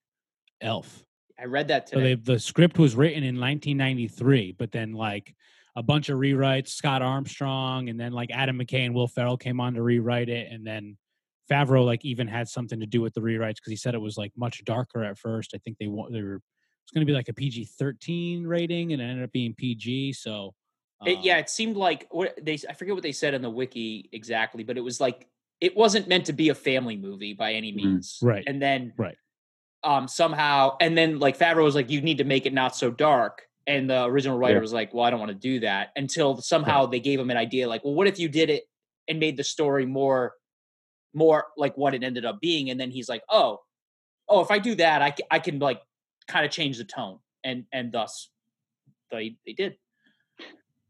[0.61, 1.05] Elf.
[1.38, 2.14] I read that So today.
[2.16, 5.35] they, the script was written in 1993, but then like
[5.76, 9.61] a bunch of rewrites, Scott Armstrong, and then like Adam McKay and Will Ferrell came
[9.61, 10.96] on to rewrite it, and then
[11.50, 14.16] Favreau like even had something to do with the rewrites because he said it was
[14.16, 15.52] like much darker at first.
[15.54, 16.40] I think they want they were
[16.85, 20.12] it's going to be like a PG-13 rating, and it ended up being PG.
[20.14, 20.54] So
[21.06, 23.50] It, yeah, um, it seemed like what they I forget what they said in the
[23.50, 25.28] wiki exactly, but it was like
[25.61, 27.76] it wasn't meant to be a family movie by any Mhm.
[27.76, 28.18] means.
[28.22, 28.44] Right.
[28.46, 29.16] And then Right.
[29.85, 32.90] um somehow and then like Favreau was like, you need to make it not so
[32.90, 33.46] dark.
[33.70, 34.61] And the original writer Yeah.
[34.62, 37.37] was like, Well, I don't want to do that until somehow they gave him an
[37.37, 38.64] idea like, well, what if you did it
[39.06, 40.35] and made the story more
[41.14, 42.70] more like what it ended up being?
[42.70, 43.61] And then he's like, Oh,
[44.28, 45.80] oh, if I do that, I, I can like
[46.26, 47.20] kind of change the tone.
[47.44, 48.30] And and thus
[49.12, 49.76] they they did.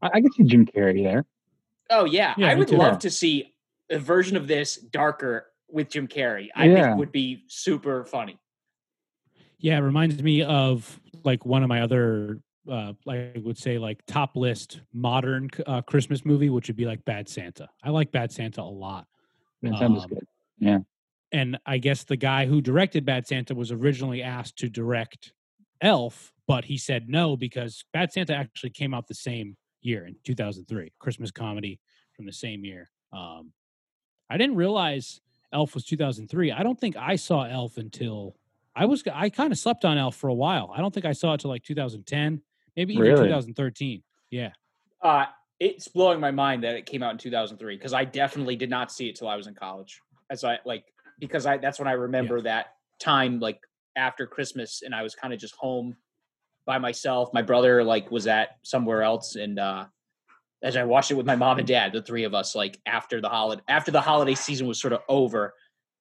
[0.01, 1.25] I, I can see Jim Carrey there.
[1.91, 2.97] Oh yeah, Yeah, I would love Yeah.
[2.99, 3.53] to see
[3.91, 6.47] a version of this darker with Jim Carrey.
[6.55, 6.85] I Yeah.
[6.85, 8.39] think would be super funny.
[9.59, 13.77] Yeah, it reminds me of like one of my other, uh, like I would say,
[13.77, 17.69] like top list modern uh, Christmas movie, which would be like Bad Santa.
[17.83, 19.07] I like Bad Santa a lot,
[19.61, 20.27] That sounds Um, good.
[20.59, 20.79] Yeah.
[21.31, 25.33] And I guess the guy who directed Bad Santa was originally asked to direct
[25.81, 30.15] Elf, but he said no because Bad Santa actually came out the same year in
[30.25, 31.79] 2003, Christmas comedy
[32.15, 32.89] from the same year.
[33.13, 33.53] Um,
[34.29, 35.21] I didn't realize
[35.53, 36.51] Elf was 2003.
[36.51, 38.35] I don't think I saw Elf until
[38.75, 40.71] I was I kind of slept on Elf for a while.
[40.75, 42.41] I don't think I saw it till like 2010,
[42.75, 43.27] maybe even Really?
[43.27, 44.03] 2013.
[44.29, 44.51] Yeah.
[45.01, 45.25] Uh,
[45.59, 48.91] it's blowing my mind that it came out in 2003 because I definitely did not
[48.91, 50.01] see it till I was in college.
[50.29, 50.85] As I like
[51.19, 52.67] because I that's when I remember that
[52.99, 53.59] time like
[53.95, 55.95] after Christmas and I was kind of just home
[56.65, 57.29] by myself.
[57.33, 59.85] My brother like was at somewhere else and uh
[60.63, 63.19] as I watched it with my mom and dad, the three of us, like after
[63.19, 65.53] the holiday after the holiday season was sort of over,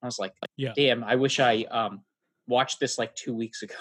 [0.02, 0.72] I was like, Yeah.
[0.76, 2.02] damn, I wish I um
[2.46, 3.74] watched this like two weeks ago.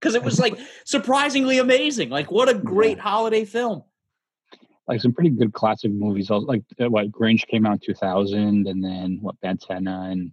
[0.00, 2.10] Because it was like surprisingly amazing.
[2.10, 3.84] Like what a great holiday film.
[4.86, 6.28] Like some pretty good classic movies.
[6.30, 10.32] Like uh, what Grinch came out in 2000, and then what Bad Santa and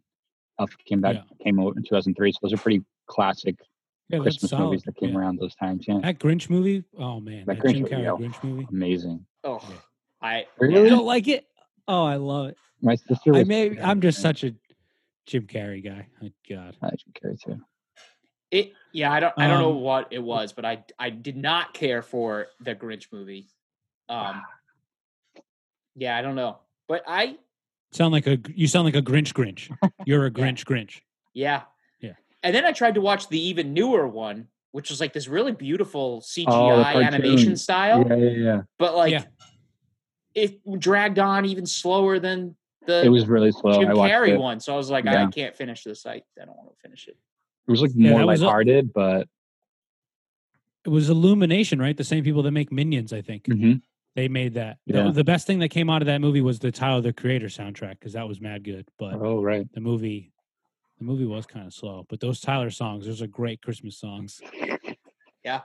[0.59, 1.23] Elf came back Yeah.
[1.43, 2.31] came out in 2003.
[2.33, 3.55] So those are pretty classic
[4.09, 5.19] Yeah, Christmas movies that came Yeah.
[5.19, 5.85] around those times.
[5.87, 8.17] Yeah, That Grinch movie, oh man, That that, Grinch Jim Carrey yo.
[8.17, 8.67] Grinch movie.
[8.69, 9.25] amazing.
[9.45, 9.61] Oh,
[10.21, 10.89] I Really?
[10.89, 11.47] Don't like it?
[11.87, 12.57] Oh, I love it.
[12.81, 14.53] My sister I may I'm just such a
[15.25, 16.07] Jim Carrey guy.
[16.21, 16.75] Oh, God.
[16.81, 17.61] I Jim Carrey too.
[18.51, 21.37] It yeah, I don't I don't know Um, what it was, but I I did
[21.37, 23.47] not care for the Grinch movie.
[24.09, 24.41] Um
[25.95, 26.59] yeah, I don't know.
[26.87, 27.37] But I
[27.93, 29.69] Sound like a you sound like a Grinch Grinch.
[30.05, 30.43] You're a Yeah.
[30.51, 31.01] Grinch Grinch.
[31.33, 31.63] yeah.
[32.01, 32.13] Yeah.
[32.43, 35.51] And then I tried to watch the even newer one, which was like this really
[35.53, 36.47] beautiful CGI
[36.95, 38.61] Oh, animation style, Yeah, yeah, yeah.
[38.79, 39.23] but like Yeah.
[40.35, 43.79] it dragged on even slower than the It was really slow.
[43.79, 44.59] Jim I watched Carrey one.
[44.59, 45.25] So I was like, Yeah.
[45.27, 46.05] I can't finish this.
[46.05, 47.17] I, I don't want to finish it.
[47.67, 49.27] It was like Yeah, more that was a- but
[50.85, 51.95] It was Illumination, right?
[51.95, 53.43] The same people that make Minions, I think.
[53.45, 53.81] Mhm.
[54.15, 54.79] They made that.
[54.87, 57.47] The- The, best thing that came out of that movie was the Tyler the Creator
[57.47, 58.87] soundtrack because that was mad good.
[58.97, 59.71] But Oh right.
[59.73, 60.31] the movie,
[60.97, 62.05] the movie was kind of slow.
[62.09, 64.41] But those Tyler songs, those are great Christmas songs.
[65.45, 65.61] Yeah.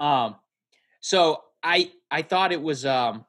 [0.00, 0.36] Um,
[1.00, 3.24] so I I thought it was um,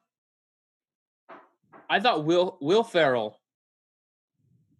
[1.90, 3.40] I thought Will Will Ferrell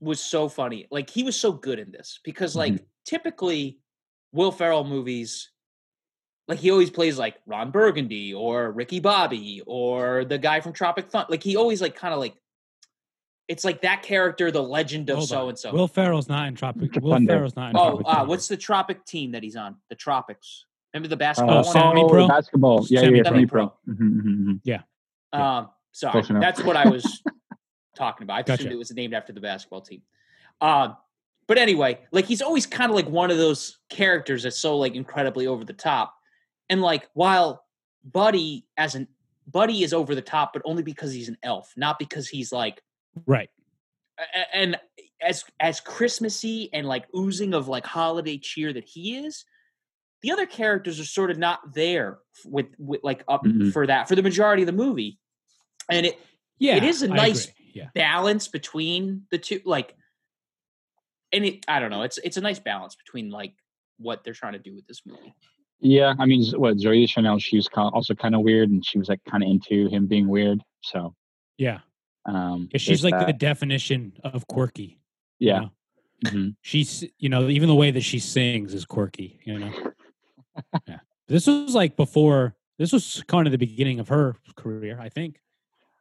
[0.04, 0.86] was so funny.
[0.90, 3.78] Like he was so good in this because like typically
[4.32, 5.50] Will Ferrell movies,
[6.48, 11.10] like he always plays like Ron Burgundy or Ricky Bobby or the guy from Tropic
[11.10, 11.26] Thunder.
[11.30, 12.34] Like he always like kind of like
[13.46, 15.72] it's like that character, the legend of so and so.
[15.72, 16.92] Will Ferrell's not in Tropic.
[16.92, 19.76] Tropic Will Ferrell's not in Oh, Tropic uh, what's the Tropic team that he's on?
[19.90, 20.66] The Tropics.
[20.92, 21.72] Remember the basketball Oh, one?
[21.72, 22.28] Semi oh, Pro?
[22.28, 22.86] basketball.
[22.88, 23.66] Yeah, yeah, yeah, Semi semi-pro.
[23.68, 23.94] Pro.
[23.94, 24.60] Mhm, mhm, mhm.
[24.64, 24.82] Yeah.
[25.32, 27.22] Um, sorry, that's what I was
[27.94, 28.34] talking about.
[28.34, 28.54] I Gotcha.
[28.62, 30.02] assumed it was named after the basketball team.
[30.60, 30.96] Um,
[31.46, 34.94] but anyway, like he's always kind of like one of those characters that's so like
[34.94, 36.14] incredibly over the top,
[36.70, 37.64] and like while
[38.04, 39.08] Buddy as an
[39.46, 42.82] Buddy is over the top, but only because he's an elf, not because he's like
[43.26, 43.50] right?
[44.54, 44.76] and
[45.20, 49.44] as as Christmassy and like oozing of like holiday cheer that he is,
[50.22, 53.70] the other characters are sort of not there with, with like up Mhm.
[53.72, 55.18] for that for the majority of the movie,
[55.90, 56.18] and it
[56.58, 59.94] Yeah, is a I nice- agree, Yeah, balance between the two like
[61.32, 63.52] and it i don't know it's it's a nice balance between like
[63.98, 65.34] what they're trying to do with this movie
[65.80, 67.38] Yeah, I mean, what Zooey Deschanel?
[67.38, 70.28] She was also kind of weird, and she was like kind of into him being
[70.28, 70.62] weird.
[70.82, 71.14] So,
[71.58, 71.80] yeah.
[72.26, 74.98] um, 'Cause she's there's like the definition of quirky.
[75.38, 75.60] you yeah.
[75.60, 75.70] know?
[76.24, 76.54] mhm.
[76.62, 79.72] she's you know even the way that she sings is quirky you know
[80.88, 85.08] yeah this was like before this was kind of the beginning of her career i
[85.10, 85.38] think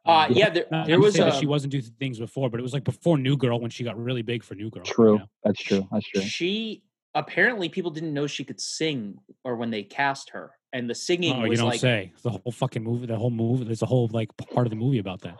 [0.06, 2.50] uh Um, yeah there, not there to was that a she wasn't doing things before
[2.50, 4.82] but it was like before new girl when she got really big for new girl
[4.86, 5.18] you True.
[5.18, 5.26] know?
[5.44, 5.86] That's true.
[5.90, 6.20] That's true.
[6.22, 6.82] she
[7.14, 11.32] apparently people didn't know she could sing or when they cast her and the singing
[11.36, 13.86] oh you was don't like say the whole fucking movie the whole movie there's a
[13.86, 15.38] whole like part of the movie about that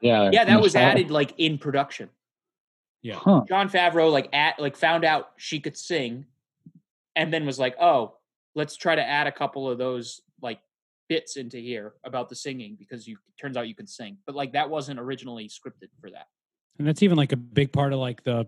[0.00, 0.30] Yeah.
[0.32, 2.10] yeah that was added like in production
[3.02, 3.42] yeah Huh.
[3.48, 6.26] jon favreau like at like found out she could sing
[7.16, 8.16] and then was like oh
[8.54, 10.60] let's try to add a couple of those like
[11.08, 14.52] bits into here about the singing because you turns out you can sing but like
[14.52, 16.26] that wasn't originally scripted for that
[16.78, 18.46] and that's even like a big part of like the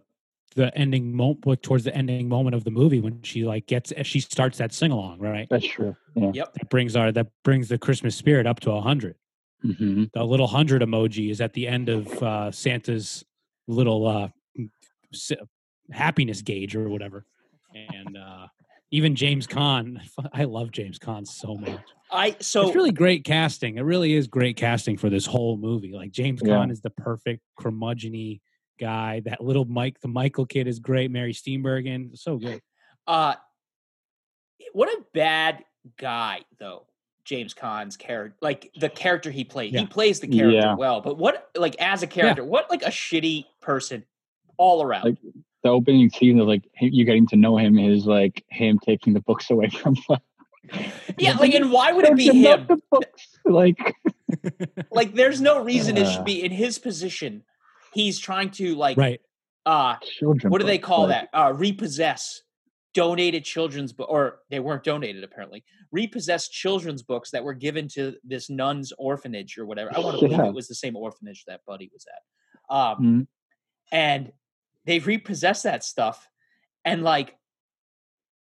[0.54, 4.20] the ending moment towards the ending moment of the movie when she like gets she
[4.20, 5.94] starts that sing along right That's true.
[6.14, 6.30] Yeah.
[6.32, 9.16] yep that brings our that brings the christmas spirit up to a 100
[9.62, 13.24] hmm the little hundred emoji is at the end of uh, Santa's
[13.66, 14.28] little uh,
[15.90, 17.24] happiness gauge or whatever.
[17.74, 18.46] And uh,
[18.90, 20.00] even James Caan,
[20.32, 21.80] I love James Caan so much.
[22.10, 23.76] i so it's really great casting.
[23.78, 25.92] It really is great casting for this whole movie.
[25.92, 26.54] Like James Yeah.
[26.54, 28.38] Caan is the perfect curmudgeon
[28.78, 29.20] guy.
[29.24, 31.10] That little Mike, the Michael kid is great.
[31.10, 32.60] Mary Steenburgen, so good.
[33.06, 33.34] uh
[34.72, 35.62] what a bad
[35.98, 36.86] guy though
[37.24, 40.74] james Caan's character like the character he played he plays the character Yeah.
[40.74, 44.04] well but what like as a character what like a shitty person
[44.56, 45.16] all around Like,
[45.62, 49.14] The opening scene of like him- you getting to know him is like him taking
[49.14, 49.96] the books away from.
[51.18, 53.38] yeah like and why would it be Don't you love him the books?
[53.44, 53.94] Like,
[54.90, 57.42] like there's no reason it should be in his position
[57.94, 59.20] he's trying to like right.
[59.64, 60.50] uh children.
[60.50, 62.42] what do they books, call like, that uh repossess
[62.94, 68.14] donated children's book or they weren't donated apparently repossessed children's books that were given to
[68.24, 70.46] this nun's orphanage or whatever i want to believe Yeah.
[70.48, 73.26] it was the same orphanage that buddy was at um Mhm.
[73.92, 74.32] and
[74.86, 76.28] they repossess that stuff
[76.84, 77.36] and like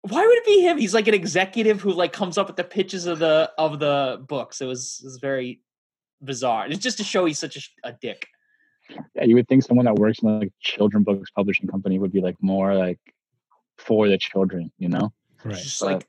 [0.06, 0.76] why would it be him?
[0.76, 4.22] He's like an executive who like comes up with the pitches of the of the
[4.28, 4.60] books.
[4.60, 5.62] It was it was very
[6.22, 6.66] bizarre.
[6.66, 8.26] It's just to show he's such a, a dick.
[9.14, 12.20] Yeah, you would think someone that works in like children books publishing company would be
[12.20, 12.98] like more like
[13.78, 15.10] for the children, you know?
[15.42, 15.56] Right.
[15.56, 16.08] just But- like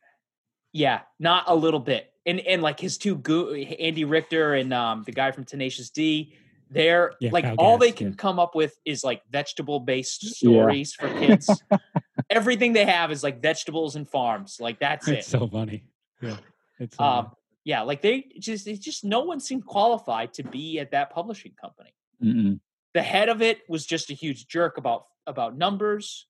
[0.73, 2.11] yeah not a little bit.
[2.25, 6.33] And and like his two go- andy richter and um the guy from tenacious d
[6.69, 8.15] they're Yeah, like all they can yeah.
[8.15, 10.29] come up with is like vegetable based Yeah.
[10.31, 11.63] stories for kids
[12.29, 15.83] everything they have is like vegetables and farms like that's it so funny.
[16.21, 16.37] Yeah.
[16.79, 17.17] It's so funny.
[17.27, 17.31] um
[17.63, 21.53] yeah like they just it's just no one seemed qualified to be at that publishing
[21.59, 22.59] company Mm-mm.
[22.93, 26.27] the head of it was just a huge jerk about about numbers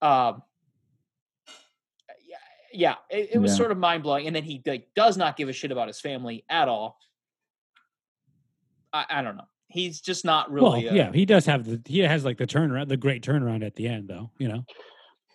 [0.00, 0.42] um
[2.28, 2.36] yeah
[2.72, 3.56] yeah it, it was Yeah.
[3.58, 6.44] sort of mind-blowing and then he like does not give a shit about his family
[6.48, 6.98] at all
[8.92, 11.80] i, I don't know he's just not really well, uh, yeah, he does have the
[11.86, 14.30] he has like the turnaround, the great turnaround at the end, though.
[14.38, 14.64] You know,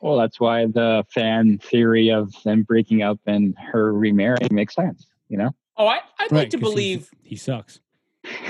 [0.01, 5.07] Well, that's why the fan theory of them breaking up and her remarrying makes sense,
[5.27, 5.51] you know?
[5.79, 7.79] oh I, i'd like to believe he sucks.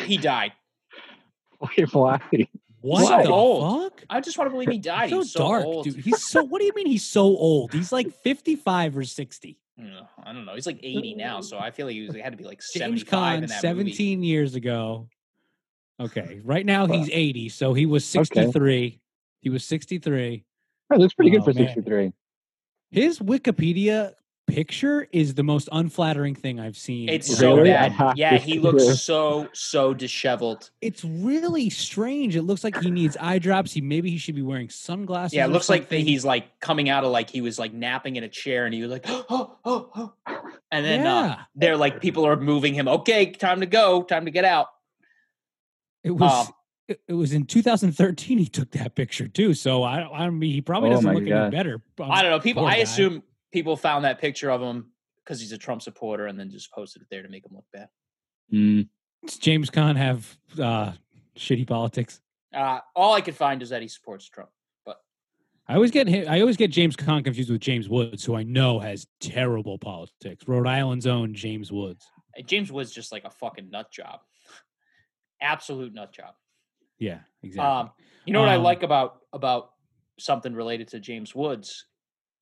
[0.06, 0.54] he died
[1.62, 2.22] Okay, why?
[2.82, 3.92] What so the old.
[3.92, 4.04] fuck?
[4.10, 5.86] i just want to believe he died so he was so dark, old.
[5.86, 5.96] dude.
[5.96, 6.44] He's so.
[6.44, 7.74] What do you mean he's so old?
[7.74, 9.58] He's like fifty-five or sixty.
[9.80, 10.56] I don't know.
[10.56, 11.44] He's like 80 now, mm.
[11.44, 13.50] so I feel like he, was, he had to be like James 75 Caan, in
[13.50, 14.28] that 17 movie.
[14.28, 15.08] years ago.
[16.00, 18.24] Okay, right now he's 80, so he was okay.
[18.24, 19.00] 63.
[19.42, 20.44] He was 63.
[20.90, 21.68] Oh, it looks pretty good Oh, for man.
[21.68, 22.14] 63.
[22.92, 24.14] His Wikipedia
[24.48, 27.10] picture is the most unflattering thing I've seen.
[27.10, 27.70] It's so Really?
[27.70, 28.18] bad.
[28.18, 30.72] Yeah, he looks so so disheveled.
[30.82, 32.36] It's really strange.
[32.36, 33.74] It looks like he needs eye drops.
[33.74, 35.36] He maybe he should be wearing sunglasses.
[35.36, 37.74] Yeah, it or looks like that he's like coming out of like he was like
[37.74, 39.90] napping in a chair and he was like, oh, oh,
[40.26, 40.42] oh.
[40.72, 42.88] and then uh, they're like people are moving him.
[42.88, 44.68] Okay, time to go, time to get out.
[46.04, 46.54] It was um,
[46.88, 49.54] it, it was in 2013 he took that picture too.
[49.54, 51.82] So I don't I mean he probably Oh doesn't my look any better.
[52.00, 52.40] Um, I don't know.
[52.40, 52.82] People, poor I guy.
[52.82, 54.92] assume people found that picture of him
[55.24, 57.66] because he's a Trump supporter and then just posted it there to make him look
[57.74, 57.90] bad.
[58.54, 58.88] Mm,
[59.26, 60.94] Does James Caan have uh
[61.36, 62.22] shitty politics.
[62.54, 64.50] Uh, all I could find is that he supports Trump.
[64.86, 64.98] But
[65.68, 68.44] I always get him, I always get James Caan confused with James Woods, who I
[68.44, 70.48] know has terrible politics.
[70.48, 72.06] Rhode Island's own James Woods.
[72.46, 74.20] James Woods just like a fucking nut job,
[75.42, 76.34] absolute nut job.
[77.00, 77.70] Yeah, exactly.
[77.70, 77.92] Um,
[78.26, 79.72] you know what I Um, like about about
[80.20, 81.86] something related to James Woods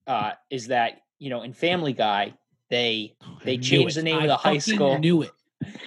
[0.07, 2.33] uh, is that you know in Family Guy
[2.69, 4.01] they they changed it.
[4.01, 4.97] the name of the high school.
[4.99, 5.31] Knew it.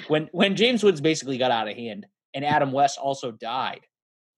[0.09, 3.81] when when James Woods basically got out of hand and Adam West also died.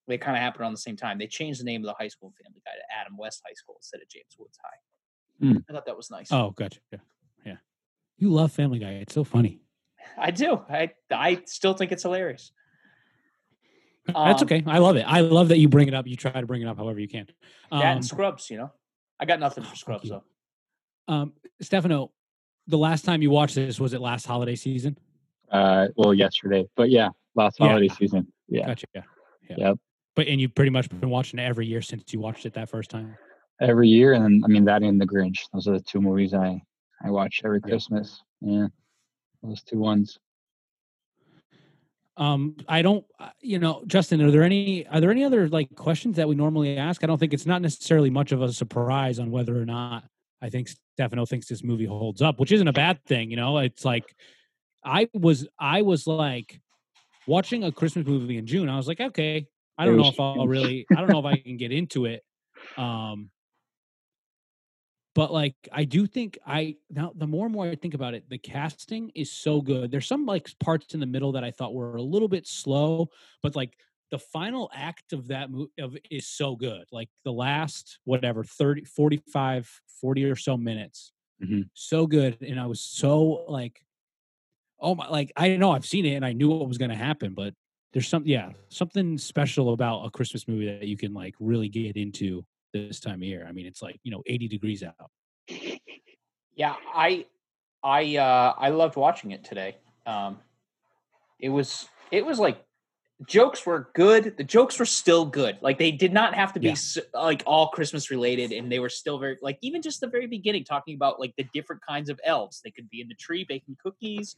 [0.07, 1.19] They kind of happened around the same time.
[1.19, 3.53] They changed the name of the high school in Family Guy to Adam West High
[3.53, 5.47] School instead of James Woods High.
[5.47, 5.57] Hmm.
[5.69, 6.31] I thought that was nice.
[6.31, 6.79] Oh, gotcha.
[6.91, 6.99] Yeah.
[7.45, 7.55] yeah.
[8.17, 8.93] You love Family Guy.
[8.93, 9.61] It's so funny.
[10.17, 10.59] I do.
[10.69, 12.51] I I still think it's hilarious.
[14.07, 14.63] That's Um, okay.
[14.65, 15.05] I love it.
[15.07, 16.07] I love that you bring it up.
[16.07, 17.27] You try to bring it up however you can.
[17.71, 18.71] That Um, and Scrubs, you know.
[19.21, 20.23] I got nothing oh, for Scrubs though.
[21.07, 22.11] um, Stefano,
[22.67, 24.97] the last time you watched this was it last holiday season?
[25.51, 27.67] uh, well, yesterday, but yeah, last Yeah.
[27.67, 28.31] holiday season.
[28.47, 28.67] Yeah.
[28.67, 28.87] Gotcha.
[28.95, 29.01] Yeah.
[29.49, 29.55] yeah.
[29.57, 29.77] Yep.
[30.15, 32.69] But and you've pretty much been watching it every year since you watched it that
[32.69, 33.15] first time.
[33.61, 34.13] Every year.
[34.13, 35.39] And then, I mean, that and The Grinch.
[35.53, 36.61] Those are the two movies I,
[37.03, 37.69] I watch every Yeah.
[37.69, 38.21] Christmas.
[38.41, 38.67] Yeah.
[39.43, 40.17] Those two ones.
[42.21, 45.73] Um, I don't, uh, you know, Justin, are there any are there any other like
[45.75, 47.03] questions that we normally ask?
[47.03, 50.03] I don't think it's not necessarily much of a surprise on whether or not
[50.39, 53.31] I think Stefano thinks this movie holds up, which isn't a bad thing.
[53.31, 54.15] You know, it's like
[54.85, 56.61] I was I was like
[57.25, 58.69] watching a Christmas movie in June.
[58.69, 59.47] I was like, okay,
[59.79, 62.23] I don't know if I'll really, I don't know if I can get into it.
[62.77, 63.31] Um,
[65.13, 68.29] but like I do think I now the more and more I think about it,
[68.29, 69.91] the casting is so good.
[69.91, 73.09] There's some like parts in the middle that I thought were a little bit slow,
[73.43, 73.77] but like
[74.11, 76.85] the final act of that movie of is so good.
[76.91, 81.11] Like the last whatever 30 45 40 or so minutes.
[81.43, 81.69] Mhm.
[81.73, 83.83] So good and I was so like
[84.79, 86.97] oh my like I know I've seen it and I knew what was going to
[86.97, 87.53] happen, but
[87.93, 91.97] there's some yeah, something special about a Christmas movie that you can like really get
[91.97, 93.45] into this time of year.
[93.47, 95.09] I mean, it's like, you know, 80 degrees out.
[96.55, 97.25] Yeah, I
[97.83, 99.77] I uh I loved watching it today.
[100.05, 100.39] Um
[101.39, 102.63] it was it was like
[103.27, 104.35] jokes were good.
[104.37, 105.57] The jokes were still good.
[105.61, 107.01] Like they did not have to be Yeah.
[107.13, 110.63] like all Christmas related and they were still very like even just the very beginning
[110.63, 112.61] talking about like the different kinds of elves.
[112.63, 114.35] They could be in the tree baking cookies.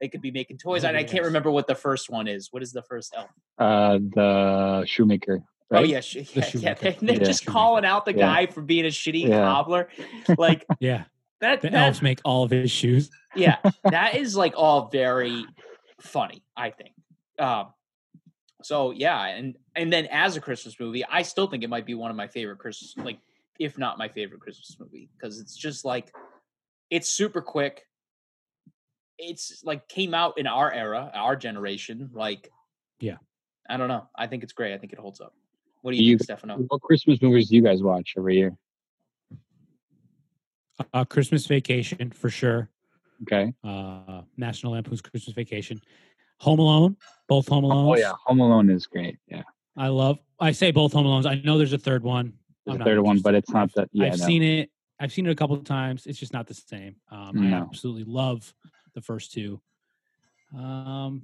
[0.00, 0.84] They could be making toys.
[0.84, 2.48] Oh, and I can't remember what the first one is.
[2.50, 3.30] What is the first elf?
[3.58, 5.44] Uh, the Shoemaker.
[5.74, 5.80] Right?
[5.84, 6.74] Oh yeah, sh- yeah, yeah.
[6.74, 7.22] They, they're Yeah.
[7.24, 8.26] just calling out the Yeah.
[8.26, 9.40] guy for being a shitty Yeah.
[9.44, 9.88] cobbler.
[10.38, 11.04] Like Yeah.
[11.40, 11.60] that.
[11.60, 13.10] The that elves make all of his shoes.
[13.36, 15.44] yeah that is like all very
[16.00, 16.92] funny i think
[17.38, 17.72] um
[18.62, 21.94] so yeah and and then as a christmas movie i still think it might be
[21.94, 23.18] one of my favorite christmas like
[23.58, 26.12] if not my favorite christmas movie because it's just like
[26.90, 27.86] it's super quick
[29.18, 32.50] it's like came out in our era our generation like
[33.00, 33.16] Yeah.
[33.68, 35.34] i don't know i think it's great i think it holds up
[35.84, 38.36] what do Do you, you- think stefano What Christmas movies do you guys watch every
[38.36, 38.56] year?
[40.94, 42.70] Uh, Christmas Vacation for sure.
[43.22, 43.52] Okay.
[43.62, 45.78] Uh, National Lampoon's Christmas Vacation.
[46.40, 46.96] Home Alone,
[47.28, 47.86] both Home Alone.
[47.86, 49.18] Oh yeah, Home Alone is great.
[49.28, 49.42] Yeah,
[49.76, 50.18] I love.
[50.40, 51.26] I say both Home Alones.
[51.26, 52.32] I know there's a third one.
[52.64, 53.88] there's I'm a third one, but it's not that.
[53.92, 54.26] Yeah, I've no.
[54.26, 54.70] seen it.
[54.98, 56.06] I've seen it a couple of times.
[56.06, 56.96] It's just not the same.
[57.10, 58.52] Um, I absolutely love
[58.94, 59.60] the first two.
[60.56, 61.22] Um,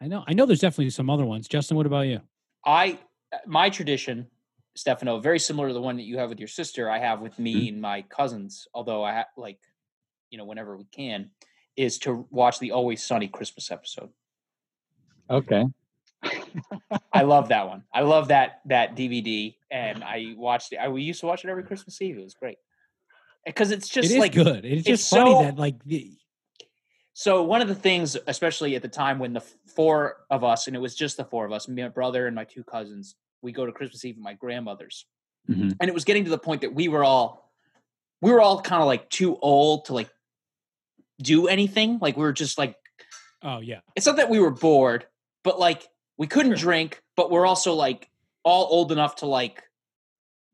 [0.00, 0.24] I know.
[0.26, 0.46] I know.
[0.46, 1.46] There's definitely some other ones.
[1.46, 2.20] Justin, what about you?
[2.64, 2.98] I
[3.32, 4.26] Uh, my tradition,
[4.74, 6.90] Stefano, very similar to the one that you have with your sister.
[6.90, 7.74] I have with me mm-hmm.
[7.74, 8.68] and my cousins.
[8.74, 9.58] Although I ha- like,
[10.30, 11.30] you know, whenever we can,
[11.76, 14.10] is to watch the Always Sunny Christmas episode.
[15.28, 15.66] Okay.
[17.12, 17.84] I love that one.
[17.92, 20.76] I love that that DVD, and I watched it.
[20.76, 22.18] I we used to watch it every Christmas Eve.
[22.18, 22.58] It was great
[23.44, 24.64] because it's just it is like good.
[24.64, 26.12] It's it's just funny that like the,
[27.18, 30.76] So one of the things, especially at the time when the four of us, and
[30.76, 33.64] it was just the four of us, my brother, and my two cousins, we go
[33.64, 35.06] to Christmas Eve at my grandmother's,
[35.48, 35.74] Mhm.
[35.80, 37.50] and it was getting to the point that we were all
[38.20, 40.10] we were all kind of like too old to like
[41.22, 41.98] do anything.
[42.02, 42.76] Like we were just like
[43.42, 43.80] Oh yeah.
[43.94, 45.06] it's not that we were bored,
[45.42, 45.88] but like
[46.18, 48.10] we couldn't drink, but we're also like
[48.42, 49.62] all old enough to like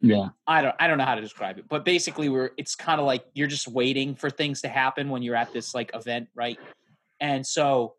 [0.02, 0.30] Yeah.
[0.48, 3.06] I don't I don't know how to describe it, but basically we're it's kind of
[3.06, 6.58] like you're just waiting for things to happen when you're at this like event, right?
[7.20, 7.94] And so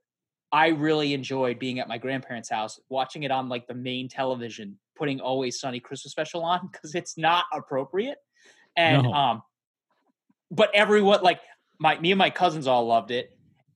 [0.51, 4.77] I really enjoyed being at my grandparents' house, watching it on like the main television,
[4.95, 8.17] putting Always Sunny Christmas special on because it's not appropriate.
[8.75, 9.13] And No.
[9.13, 9.43] um
[10.51, 11.39] but everyone like
[11.79, 13.29] my me and my cousins all loved it.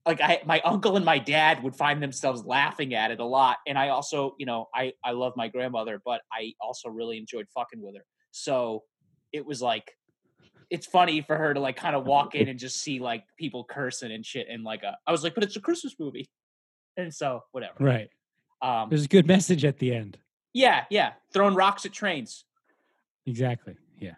[0.05, 3.59] Like I my uncle and my dad would find themselves laughing at it a lot.
[3.65, 7.47] And I also, you know, I I love my grandmother, but I also really enjoyed
[7.53, 8.03] fucking with her.
[8.32, 8.84] So
[9.32, 9.93] it was like
[10.69, 13.63] it's funny for her to like kind of walk in and just see like people
[13.63, 16.30] cursing and shit and like a, I was like, but it's a Christmas movie.
[16.97, 17.75] And so whatever.
[17.80, 18.09] Right.
[18.61, 20.17] Um There's a good message at the end.
[20.53, 21.13] yeah, yeah.
[21.32, 22.43] Throwing rocks at trains.
[23.25, 23.75] Exactly.
[23.99, 24.15] Yeah.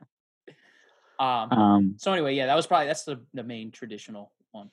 [1.20, 4.72] Um Um, so anyway, yeah, that was probably that's the, the main traditional one.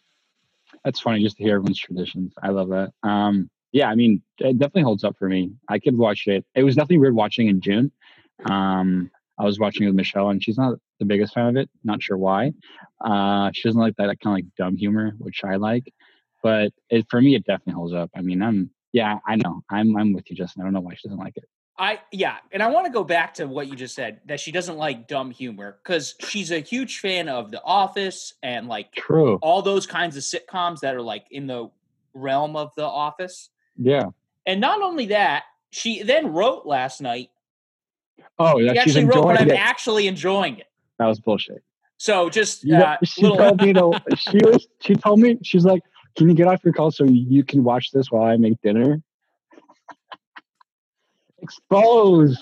[0.85, 2.33] that's funny just to hear everyone's traditions.
[2.43, 2.93] I love that.
[3.03, 5.53] Um, yeah, I mean, it definitely holds up for me.
[5.69, 6.47] I could watch it.
[6.55, 7.93] It was definitely weird watching in June.
[8.49, 11.69] Um, I was watching it with Michelle, and she's not the biggest fan of it.
[11.85, 12.53] Not sure why.
[13.01, 15.93] Uh, she doesn't like that kind of like dumb humor, which I like.
[16.43, 18.11] But it, for me, it definitely holds up.
[18.17, 19.63] I mean, I'm yeah, I know.
[19.71, 20.63] I'm I'm with you, Justin.
[20.63, 21.45] I don't know why she doesn't like it.
[21.79, 24.51] I yeah, and I want to go back to what you just said that she
[24.53, 29.37] doesn't like dumb humor because she's a huge fan of The Office and like True.
[29.43, 31.71] all those kinds of sitcoms that are like in the
[32.15, 33.51] realm of The Office.
[33.77, 34.07] Yeah.
[34.47, 37.31] And not only that, she then wrote last night.
[38.39, 38.73] Oh, yeah.
[38.85, 39.59] She's actually wrote, but I'm it.
[39.59, 40.67] actually enjoying it.
[40.99, 41.63] That was bullshit.
[41.99, 44.03] So just You know, uh, she little, told me to.
[44.17, 44.67] She was.
[44.81, 45.83] She told me she's like,
[46.17, 49.03] "Can you get off your call so you can watch this while I make dinner?"
[51.43, 52.39] Exposed.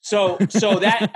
[0.00, 1.10] so so that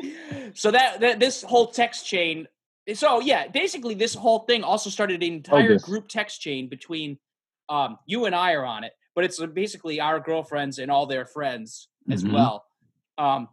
[0.54, 2.46] so that, that this whole text chain
[2.94, 5.82] so yeah basically this whole thing also started an entire this.
[5.82, 7.18] group text chain between
[7.68, 11.26] um you and i are on it but it's basically our girlfriends and all their
[11.26, 12.32] friends as Mhm.
[12.32, 12.64] well
[13.18, 13.48] um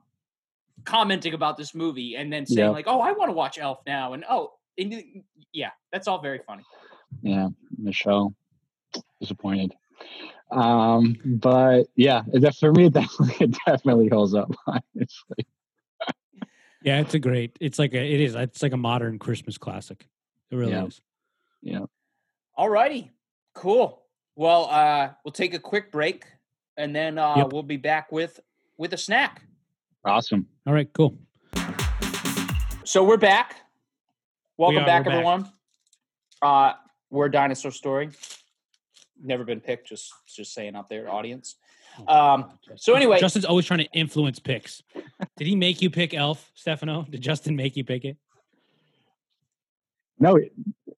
[0.85, 2.73] commenting about this movie and then saying Yep.
[2.73, 5.03] like oh i want to watch elf now and oh and,
[5.51, 6.63] yeah that's all very funny
[7.21, 8.33] Yeah, Michelle,
[9.19, 9.73] disappointed.
[10.51, 14.49] Um, but yeah, it, for me, it definitely, it definitely holds up.
[14.67, 15.45] Honestly,
[16.83, 17.57] Yeah, it's a great.
[17.59, 17.97] It's like a.
[18.13, 18.35] It is.
[18.35, 20.07] It's like a modern Christmas classic.
[20.51, 20.85] It really Yeah.
[20.85, 21.01] is.
[21.61, 21.85] yeah.
[22.55, 23.11] all righty
[23.55, 24.03] cool
[24.37, 26.23] well uh we'll take a quick break
[26.77, 27.51] and then uh Yep.
[27.53, 28.39] we'll be back with
[28.77, 29.41] with a snack
[30.05, 30.47] Awesome.
[30.65, 30.87] All right.
[30.93, 31.17] Cool.
[32.85, 33.57] So we're back.
[34.57, 35.17] Welcome back, we're back.
[35.17, 35.51] everyone.
[36.41, 36.73] Uh,
[37.09, 38.11] we're a dinosaur story.
[39.21, 39.89] Never been picked.
[39.89, 41.55] Just just saying out there, audience.
[42.07, 44.81] Um, so anyway, Justin's always trying to influence picks.
[45.35, 47.05] Did he make you pick Elf, Stefano?
[47.09, 48.15] Did Justin make you pick it?
[50.19, 50.39] No,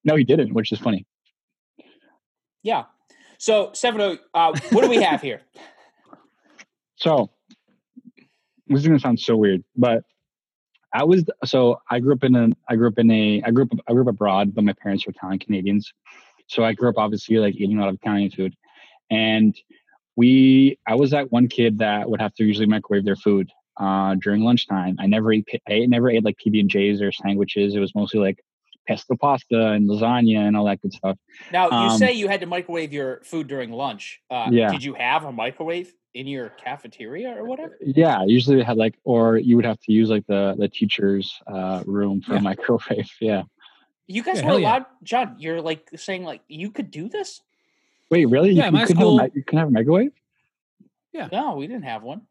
[0.04, 1.08] no, he didn't, which is funny.
[2.62, 2.84] yeah.
[3.40, 5.42] So Stefano, uh, what do we have here?
[7.02, 7.30] So
[8.68, 10.04] this is gonna sound so weird, but
[10.94, 13.64] I was so I grew up in a I grew up in a I grew
[13.64, 15.94] up I grew up abroad, but my parents were Italian Canadians.
[16.48, 18.54] So I grew up obviously like eating a lot of Italian food.
[19.10, 19.56] And
[20.18, 24.16] we I was that one kid that would have to usually microwave their food uh
[24.16, 24.98] during lunchtime.
[25.00, 27.76] I never ate I never ate like PB and J's or sandwiches.
[27.76, 28.44] It was mostly like
[28.90, 31.16] pesto pasta and lasagna and all that good stuff.
[31.54, 34.20] Now you Um, say you had to microwave your food during lunch.
[34.32, 34.72] Uh, Yeah.
[34.72, 37.78] Did you have a microwave in your cafeteria or whatever?
[38.04, 41.28] Yeah, usually they had like, or you would have to use like the the teacher's
[41.56, 42.40] uh, room for Yeah.
[42.40, 43.10] a microwave.
[43.22, 43.44] Yeah.
[44.08, 44.68] You guys Yeah, were hell yeah.
[44.70, 45.36] allowed, Jon.
[45.38, 47.30] You're like saying like you could do this.
[48.10, 48.52] Wait, really?
[48.54, 50.14] Yeah, you, my you couldn't school- have a, you couldn't have a microwave?
[51.14, 51.28] Yeah.
[51.32, 52.22] No, we didn't have one.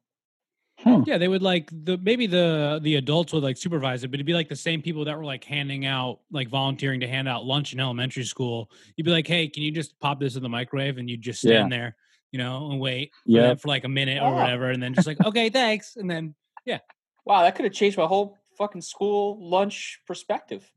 [0.80, 1.02] Huh.
[1.06, 4.26] Yeah, they would like the maybe the the adults would like supervise it, but it'd
[4.26, 7.44] be like the same people that were like handing out like volunteering to hand out
[7.44, 8.70] lunch in elementary school.
[8.96, 11.22] You'd be like, "Hey, can you just pop this in the microwave?" And you would
[11.22, 11.96] just stand there,
[12.30, 13.54] you know, and wait for, Yeah.
[13.56, 14.34] for like a minute or Oh.
[14.36, 16.78] whatever, and then just like, "Okay, thanks," and then yeah.
[17.24, 20.70] Wow, that could have changed my whole fucking school lunch perspective.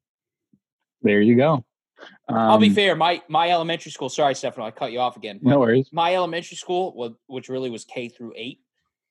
[1.03, 1.63] There you go.
[2.27, 2.95] Um, I'll be fair.
[2.95, 4.09] My my elementary school.
[4.09, 5.39] Sorry, Stefano, I cut you off again.
[5.43, 5.89] No worries.
[5.93, 8.61] My elementary school, which really was K through eight,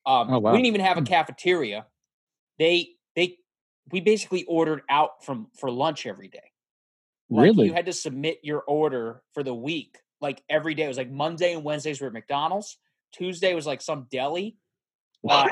[0.05, 0.51] um, Oh, wow.
[0.51, 1.05] we didn't even have a Hmm.
[1.05, 1.85] cafeteria.
[2.59, 3.37] They they
[3.91, 6.39] we basically ordered out from for lunch every day.
[7.29, 7.65] Like, Really?
[7.67, 9.97] You had to submit your order for the week.
[10.21, 12.77] Like every day, it was like Monday and Wednesdays were at McDonald's.
[13.13, 14.57] Tuesday was like some deli.
[15.27, 15.49] Uh?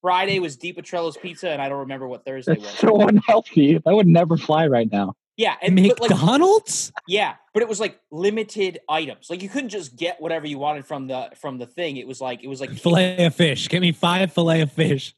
[0.00, 2.78] Friday was Di Petrello's Pizza, and I don't remember what Thursday That's was.
[2.78, 3.78] so unhealthy.
[3.78, 5.14] That would never fly right now.
[5.36, 6.92] Yeah, and but, like McDonald's.
[7.06, 9.28] Yeah, but it was like limited items.
[9.30, 11.96] Like you couldn't just get whatever you wanted from the from the thing.
[11.96, 13.68] It was like it was like fillet of fish.
[13.68, 15.14] Get me five fillet of fish.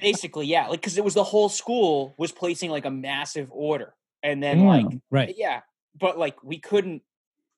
[0.00, 3.94] basically, yeah, like because it was the whole school was placing like a massive order,
[4.22, 4.66] and then Yeah.
[4.68, 5.34] like Right.
[5.36, 5.60] yeah,
[5.98, 7.02] but like we couldn't.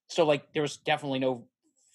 [0.08, 1.46] So like there was definitely no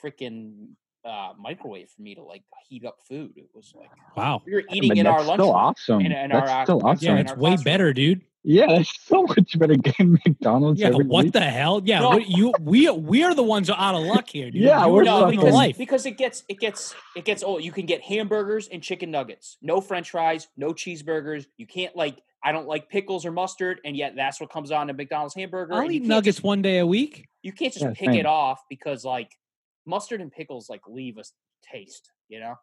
[0.04, 0.70] freaking
[1.06, 3.34] uh, microwave for me to like heat up food.
[3.36, 4.42] It was like Wow.
[4.46, 5.40] we were But eating in our lunch.
[5.42, 6.02] still awesome.
[6.02, 7.06] in- in that's our, uh, still awesome.
[7.06, 7.64] Yeah, it's way classroom.
[7.64, 8.22] better, dude.
[8.44, 11.34] Yeah, that's so much better getting McDonald's Yeah, every what week.
[11.34, 11.82] the hell?
[11.84, 12.18] Yeah, No.
[12.18, 14.62] you we we are the ones out of luck here, dude.
[14.62, 15.78] Yeah, you we're are no, the because, life.
[15.78, 17.64] because it gets it gets it gets old.
[17.64, 21.48] You can get hamburgers and chicken nuggets, no French fries, no cheeseburgers.
[21.58, 24.90] You can't like I don't like pickles or mustard, and yet that's what comes on
[24.90, 25.74] a McDonald's hamburger.
[25.74, 27.28] I'll eat nuggets just- one day a week.
[27.44, 28.20] you can't just Yeah, pick same.
[28.22, 29.32] it off because like
[29.86, 31.34] mustard and pickles like leave a s-
[31.70, 32.12] taste.
[32.30, 32.56] You know.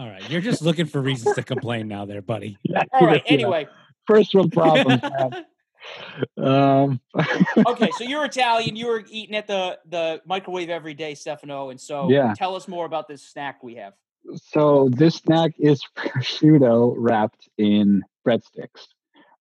[0.00, 2.56] All right, you're just looking for reasons to complain now, there, buddy.
[2.64, 3.22] Yeah, All right.
[3.26, 3.32] yeah.
[3.34, 3.68] Anyway,
[4.06, 5.02] first world problems.
[6.38, 6.48] man.
[6.48, 7.00] um,
[7.66, 7.90] okay.
[7.90, 8.76] So you're Italian.
[8.76, 11.68] You were eating at the the microwave every day, Stefano.
[11.68, 12.32] And so Yeah.
[12.34, 13.92] tell us more about this snack we have.
[14.36, 18.86] so this snack is prosciutto wrapped in breadsticks.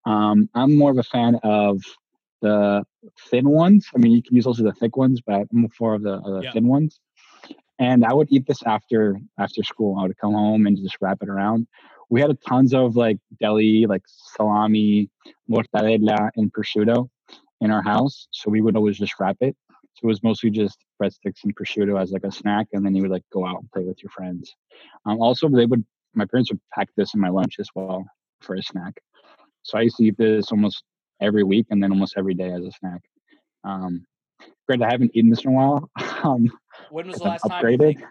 [0.05, 1.81] Um, I'm more of a fan of
[2.41, 2.83] the
[3.29, 3.87] thin ones.
[3.95, 6.39] I mean, you can use also the thick ones, but I'm more of the, uh,
[6.39, 6.51] the Yeah.
[6.51, 6.99] thin ones.
[7.79, 9.97] And I would eat this after after school.
[9.99, 11.67] I would come home and just wrap it around.
[12.09, 15.09] We had tons of like deli, like salami,
[15.49, 17.09] mortadella, and prosciutto
[17.61, 18.27] in our house.
[18.31, 19.55] So we would always just wrap it.
[19.95, 23.01] So it was mostly just breadsticks and prosciutto as like a snack, and then you
[23.03, 24.55] would like go out and play with your friends.
[25.05, 28.05] Um, also, they would my parents would pack this in my lunch as well
[28.41, 28.99] for a snack.
[29.63, 30.83] So I used to eat this almost
[31.21, 33.01] every week, and then almost every day as a snack.
[33.63, 34.05] Um,
[34.67, 35.89] great, I haven't eaten this in a while.
[36.23, 36.51] Um,
[36.89, 37.63] When was the last time?
[37.63, 37.79] upgraded.
[37.79, 38.01] think?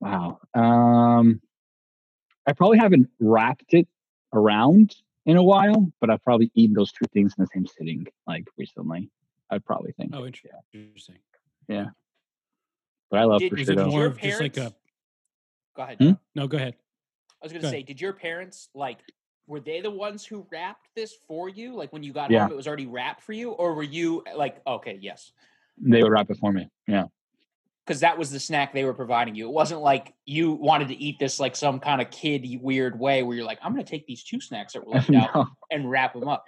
[0.00, 0.38] Wow.
[0.54, 1.40] Um,
[2.46, 3.86] I probably haven't wrapped it
[4.32, 4.96] around
[5.26, 8.46] in a while, but I've probably eaten those two things in the same sitting like
[8.56, 9.10] recently.
[9.50, 10.12] I'd probably think.
[10.14, 10.50] Oh, interesting.
[10.72, 11.16] Interesting.
[11.68, 11.86] Yeah.
[13.10, 13.90] But I love Did- Was it prosciutto.
[13.90, 14.60] more your of just like a?
[14.60, 14.76] parents-
[15.76, 15.96] Go ahead.
[16.00, 16.10] Hmm?
[16.34, 16.74] No, go ahead.
[17.42, 17.86] I was gonna Go say, ahead.
[17.86, 18.98] did your parents like
[19.46, 21.74] were they the ones who wrapped this for you?
[21.74, 22.42] Like when you got Yeah.
[22.44, 25.32] home, it was already wrapped for you, or were you like, okay, yes,
[25.78, 26.68] They would wrap it for me.
[26.86, 27.04] Yeah.
[27.90, 29.48] Because that was the snack they were providing you.
[29.48, 33.24] It wasn't like you wanted to eat this like some kind of kid weird way
[33.24, 36.14] where you're like, I'm gonna take these two snacks that were left out and wrap
[36.14, 36.44] them up.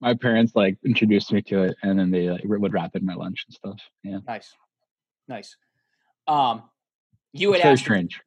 [0.00, 3.06] My parents like introduced me to it, and then they like, would wrap it in
[3.06, 3.78] my lunch and stuff.
[4.02, 4.20] Yeah.
[4.26, 4.54] Nice,
[5.28, 5.54] nice.
[6.26, 6.62] Um,
[7.34, 8.22] you would had very strange.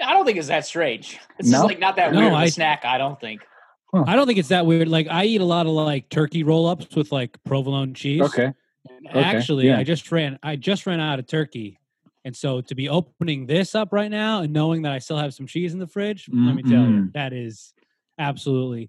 [0.00, 1.18] I don't think it's that strange.
[1.40, 1.66] It's just No?
[1.66, 2.84] like not that No, weird of a I- snack.
[2.84, 3.40] I don't think.
[3.92, 4.86] I don't think it's that weird.
[4.86, 8.22] Like I eat a lot of like turkey roll ups with like provolone cheese.
[8.22, 8.52] Okay.
[9.08, 9.78] okay, Actually, yeah.
[9.78, 11.79] I just ran I just ran out of turkey.
[12.30, 15.34] And so to be opening this up right now and knowing that I still have
[15.34, 17.74] some cheese in the fridge, let me tell you, that is
[18.20, 18.88] absolutely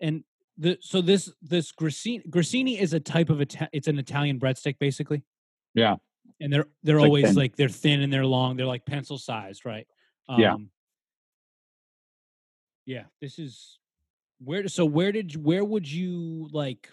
[0.00, 0.24] and
[0.56, 4.78] the so this this grissini grissini is a type of Ita- it's an Italian breadstick
[4.78, 5.22] basically.
[5.74, 5.96] Yeah.
[6.40, 7.34] And they're they're It's, always thin.
[7.34, 8.56] like they're thin and they're long.
[8.56, 9.86] They're like pencil sized, right?
[10.30, 10.54] Yeah.
[10.54, 10.70] Um,
[12.86, 13.78] Yeah, this is
[14.42, 16.88] where so where did where would you like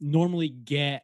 [0.00, 1.02] normally get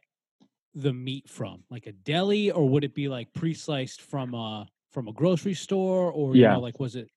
[0.75, 1.63] the meat from?
[1.69, 6.11] Like a deli or would it be like pre-sliced from a from a grocery store
[6.11, 6.53] or you Yeah.
[6.53, 7.09] know like was it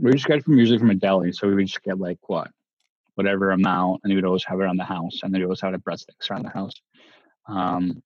[0.00, 2.18] We just get it from usually from a deli, so we would just get like
[2.28, 2.50] what,
[3.14, 5.60] whatever amount, and we would always have it around the house, and then we always
[5.62, 6.74] have it breadsticks around the house.
[7.46, 8.02] Um,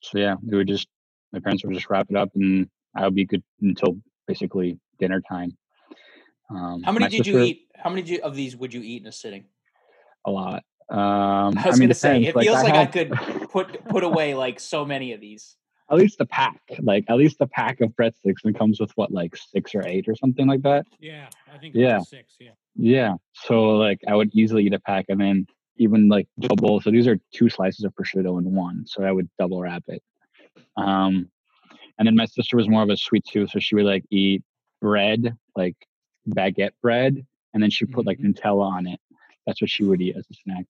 [0.00, 0.88] so yeah, we would just
[1.32, 5.20] my parents would just wrap it up, and I would be good until basically dinner
[5.20, 5.56] time.
[6.48, 7.68] Um, How many my did you eat?
[7.76, 9.44] How many do- of these would you eat in a sitting?
[10.24, 10.64] A lot.
[10.90, 13.10] Um, I was mean, gonna say, depends, it feels like I could
[13.50, 15.56] put put away like so many of these.
[15.90, 19.12] at least the pack, like at least the pack of breadsticks, and comes with what
[19.12, 20.86] like six or eight or something like that.
[20.98, 22.00] Yeah, I think Yeah.
[22.00, 22.50] six, yeah.
[22.76, 23.14] Yeah.
[23.34, 26.80] So like I would easily eat a pack and then even like double.
[26.80, 28.84] So these are two slices of prosciutto in one.
[28.86, 30.02] So I would double wrap it.
[30.76, 31.30] Um,
[31.98, 34.42] and then my sister was more of a sweet tooth, so she would like eat
[34.80, 35.76] bread, like
[36.28, 37.24] baguette bread,
[37.54, 39.00] and then she put like Nutella on it.
[39.46, 40.66] That's what she would eat as a snack.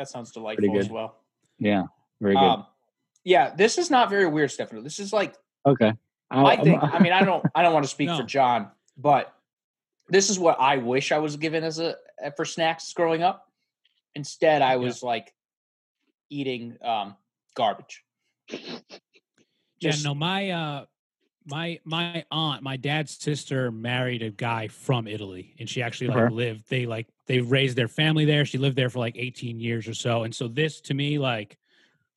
[0.00, 1.16] That sounds delightful as well.
[1.58, 1.82] Yeah.
[2.22, 2.40] Very good.
[2.40, 2.64] Um,
[3.22, 4.80] yeah, this is not very weird, Stefano.
[4.80, 5.34] This is like
[5.66, 5.92] okay.
[6.30, 6.82] I'll- I think.
[6.82, 7.44] I mean, I don't.
[7.54, 9.34] I don't want to speak for Jon, but
[10.08, 13.46] this is what I wish I was given as a uh, for snacks growing up.
[14.14, 14.76] Instead, I Yeah.
[14.76, 15.34] was like
[16.30, 17.14] eating um,
[17.54, 18.02] garbage.
[19.80, 20.84] Yeah, no, my uh
[21.44, 26.24] my my aunt, my dad's sister married a guy from Italy and she actually like
[26.24, 26.30] Okay.
[26.30, 28.44] lived they like they raised their family there.
[28.44, 30.22] She lived there for like 18 years or so.
[30.24, 31.56] And so this to me like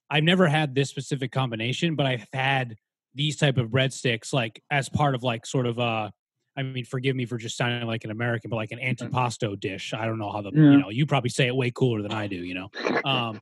[0.09, 2.77] I've never had this specific combination, but I've had
[3.15, 6.11] these type of breadsticks like as part of like sort of uh
[6.55, 9.93] I mean, forgive me for just sounding like an American, but like an antipasto dish.
[9.93, 10.61] I don't know how the Yeah.
[10.67, 12.69] you know, you probably say it way cooler than I do, you know.
[13.03, 13.41] Um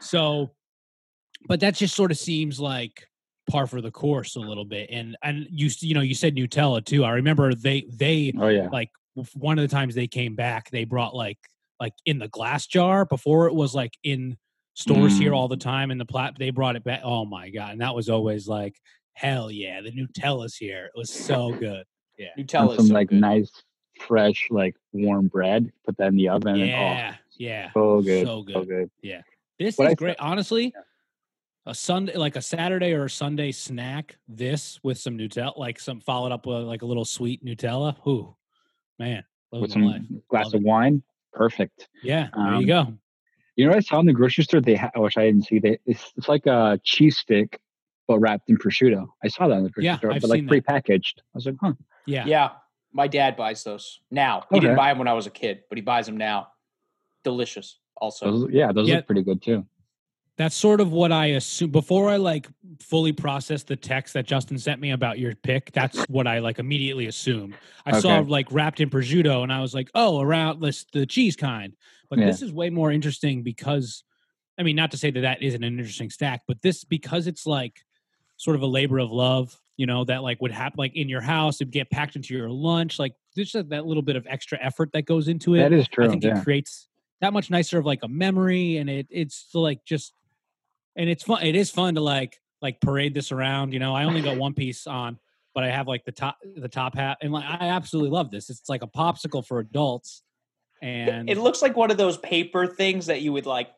[0.00, 0.54] so
[1.48, 3.08] but that just sort of seems like
[3.50, 4.88] par for the course a little bit.
[4.90, 7.04] And and you you know you said Nutella too.
[7.04, 8.68] I remember they they Oh yeah.
[8.72, 8.90] like
[9.34, 11.38] one of the times they came back, they brought like
[11.80, 14.36] like in the glass jar before it was like in
[14.74, 15.36] stores here Mm.
[15.36, 16.34] all the time in the plat.
[16.38, 17.00] They brought it back.
[17.04, 17.72] Oh my god!
[17.72, 18.76] And that was always like
[19.14, 20.86] hell yeah, the Nutella's here.
[20.86, 21.84] It was so good.
[22.18, 23.20] Yeah, Nutella some so like good.
[23.20, 23.50] nice,
[24.00, 25.70] fresh, like warm bread.
[25.84, 26.54] Put that in the oven.
[26.60, 27.70] and, Yeah, yeah.
[27.76, 28.26] oh, so good.
[28.26, 28.90] So So good.
[29.02, 29.24] good.
[29.58, 30.16] This What is I great.
[30.18, 30.72] Honestly,
[31.66, 36.00] a Sunday, like a Saturday or a Sunday snack, this with some Nutella, like some
[36.00, 37.94] followed up with like a little sweet Nutella.
[38.06, 38.34] Ooh,
[38.98, 40.02] man, With some life.
[40.28, 41.02] glass Love of wine.
[41.32, 41.88] Perfect.
[42.02, 42.92] Yeah, there Um, you go.
[43.56, 44.60] You know what I saw in the grocery store?
[44.60, 45.58] They ha- which I didn't see.
[45.58, 47.60] They it's, it's like a cheese stick,
[48.08, 49.06] but wrapped in prosciutto.
[49.22, 50.64] I saw that in the grocery Yeah, store, I've but like seen that.
[50.64, 51.18] prepackaged.
[51.18, 51.74] I was like, huh.
[52.06, 52.50] Yeah, Yeah,
[52.92, 54.44] my dad buys those now.
[54.50, 56.48] He didn't buy them when I was a kid, but he buys them now.
[57.24, 57.78] Delicious.
[57.96, 58.96] Also, Those, yeah, those Yeah.
[58.96, 59.64] look pretty good too.
[60.42, 62.48] That's sort of what I assume before I like
[62.80, 65.70] fully process the text that Justin sent me about your pick.
[65.72, 67.54] That's what I like immediately assume.
[67.86, 71.36] I saw like wrapped in prosciutto, and I was like, oh, around this the cheese
[71.36, 71.74] kind.
[72.10, 72.26] But Yeah.
[72.26, 74.04] this is way more interesting because,
[74.58, 77.46] I mean, not to say that that isn't an interesting stack, but this because it's
[77.46, 77.80] like
[78.36, 79.58] sort of a labor of love.
[79.76, 82.50] You know that like would happen like in your house, it'd get packed into your
[82.50, 82.98] lunch.
[82.98, 85.58] Like there's just that little bit of extra effort that goes into it.
[85.58, 86.04] That is true.
[86.04, 86.38] I think yeah.
[86.38, 86.88] it creates
[87.20, 90.12] that much nicer of like a memory, and it it's like just,
[90.96, 91.42] and it's fun.
[91.42, 93.72] It is fun to like like parade this around.
[93.72, 95.18] You know, I only got one piece on,
[95.54, 98.50] but I have like the top the top hat, and like I absolutely love this.
[98.50, 100.22] It's like a popsicle for adults,
[100.80, 103.70] and it looks like one of those paper things that you would like,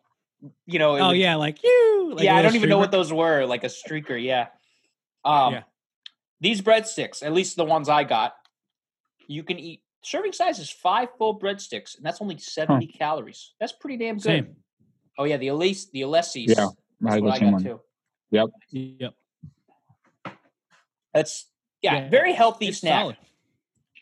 [0.66, 0.96] you know.
[0.98, 2.12] oh would- yeah, like you.
[2.14, 3.44] Like yeah, I don't even know what those were.
[3.46, 4.22] Like a streaker.
[4.22, 4.48] Yeah.
[5.24, 5.62] Um, Yeah.
[6.40, 8.34] These breadsticks, at least the ones I got,
[9.28, 9.80] you can eat.
[10.02, 13.54] Serving size is five full breadsticks, and that's only seventy calories.
[13.58, 14.22] That's pretty damn good.
[14.22, 14.56] Same.
[15.16, 16.48] Oh yeah, the Elise, the Alessis.
[16.48, 16.68] Yeah,
[17.00, 17.62] that's I what I got one.
[17.62, 17.80] too.
[18.30, 18.48] Yep.
[18.70, 19.14] Yep.
[21.12, 21.46] That's
[21.82, 23.00] yeah, Yeah, very healthy It's snack.
[23.02, 23.16] solid.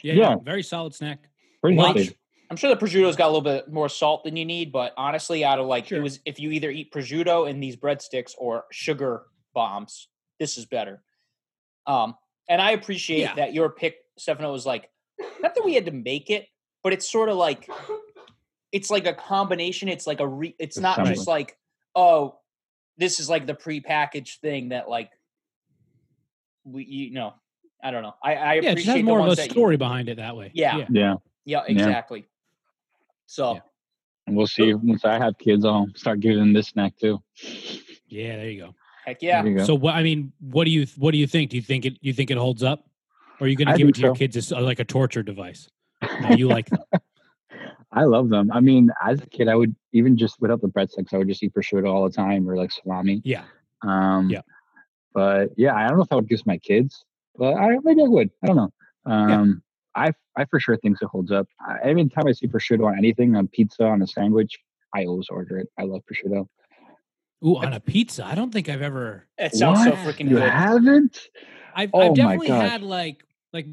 [0.03, 0.37] Yeah, yeah, Yeah.
[0.43, 1.29] very solid snack.
[1.61, 2.17] Pretty Like- healthy.
[2.51, 5.43] I'm sure the prosciutto's got a little bit more salt than you need, but honestly,
[5.43, 5.99] out of like Sure.
[5.99, 10.67] it was if you either eat prosciutto and these breadsticks or sugar bombs, this is
[10.67, 11.03] better.
[11.87, 12.15] Um,
[12.49, 13.35] and I appreciate Yeah.
[13.37, 14.91] that your pick, Stefano, was like
[15.41, 16.49] not that we had to make it,
[16.83, 17.69] but it's sort of like
[18.71, 19.89] it's like a combination.
[19.89, 20.55] It's like a re.
[20.59, 21.15] It's not Assembly.
[21.15, 21.59] just like
[21.95, 22.39] oh,
[22.99, 25.11] this is like the prepackaged thing that like
[26.65, 27.35] we you know.
[27.85, 28.15] I don't know.
[28.23, 29.77] I, I Yeah, it appreciate just has the more of a ones that you- story
[29.77, 30.53] behind it that way.
[30.55, 30.77] Yeah.
[30.77, 30.87] yeah.
[30.91, 31.15] Yeah.
[31.45, 32.27] yeah, exactly.
[33.27, 33.61] So Yeah.
[34.29, 34.73] We'll see.
[34.73, 37.21] Once I have kids, I'll start giving them this snack too.
[38.07, 38.75] Yeah, there you go.
[39.05, 39.43] heck yeah.
[39.43, 39.65] Go.
[39.65, 41.51] So what I mean, what do you what do you think?
[41.51, 42.87] Do you think it you think it holds up?
[43.41, 44.79] Or are you going to I give it think to your kids as uh, like
[44.79, 45.69] a torture device?
[46.21, 46.85] No, you like them.
[47.93, 48.51] I love them.
[48.53, 51.43] I mean, as a kid, I would even just without the breadsticks, I would just
[51.43, 53.21] eat prosciutto all the time or like salami.
[53.25, 53.45] Yeah.
[53.83, 54.41] Um, Yeah.
[55.15, 57.05] But yeah, I don't know if I would give to my kids,
[57.37, 58.31] but I maybe I would.
[58.43, 58.73] I don't know.
[59.05, 59.63] Um,
[59.95, 61.47] I I for sure think it holds up.
[61.61, 64.59] I, every time I see prosciutto on anything, on pizza, on a sandwich,
[64.95, 65.69] I always order it.
[65.79, 66.47] I love prosciutto.
[67.45, 68.25] Ooh, on a pizza.
[68.25, 70.15] I don't think I've ever It sounds so What?
[70.15, 70.51] freaking You good.
[70.51, 71.29] haven't?
[71.75, 72.71] I've, Oh I've definitely gosh.
[72.71, 73.67] had like like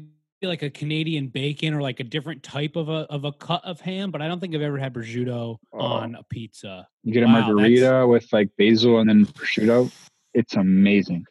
[0.48, 3.80] like a Canadian bacon or like a different type of a of a cut of
[3.80, 5.78] ham, but I don't think I've ever had prosciutto Oh.
[5.78, 6.88] on a pizza.
[7.02, 9.92] You get a Wow, that's- margarita with like basil and then prosciutto.
[10.32, 11.24] It's amazing.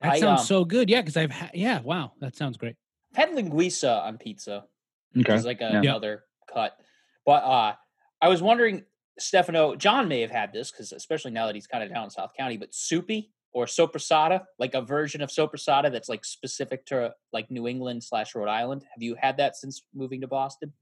[0.00, 0.90] That I, sounds um, so good.
[0.90, 2.76] Yeah, because I've had yeah, wow, that sounds great.
[3.16, 4.64] I've had linguiça on pizza,
[5.12, 5.36] which Okay.
[5.36, 5.78] is like a, Yeah.
[5.80, 6.76] another cut.
[7.24, 7.74] But uh
[8.20, 8.84] I was wondering,
[9.18, 12.10] Stefano, Jon may have had this because especially now that he's kind of down in
[12.10, 17.14] South County, but soupy or sopressata, like a version of sopressata that's like specific to
[17.32, 18.84] like New England slash Rhode Island.
[18.94, 20.72] Have you had that since moving to Boston?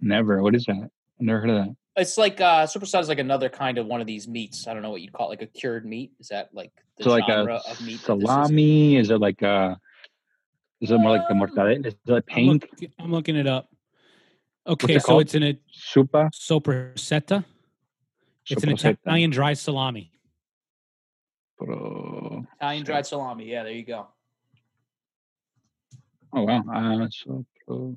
[0.00, 0.42] Never.
[0.42, 0.76] What is that?
[1.20, 1.76] I've never heard of that.
[1.96, 4.66] It's like uh sopressata is like another kind of one of these meats.
[4.66, 6.12] I don't know what you'd call it, like a cured meat.
[6.18, 8.00] Is that like the So like genre a of meat?
[8.06, 8.34] that this is?
[8.34, 8.96] salami?
[8.96, 9.78] Is it like a?
[10.80, 11.86] Is it more like a mortadella?
[11.86, 12.68] Is it like I'm, look,
[12.98, 13.68] I'm looking it up.
[14.66, 15.22] Okay, it so called?
[15.22, 16.30] it's in a Supa?
[16.32, 17.44] sopressata.
[18.48, 20.10] It's an Italian dry salami.
[21.64, 23.46] Pro- Italian dried salami.
[23.50, 24.06] Yeah, there you go.
[26.32, 26.64] Oh wow.
[26.72, 27.96] Uh, so, pro-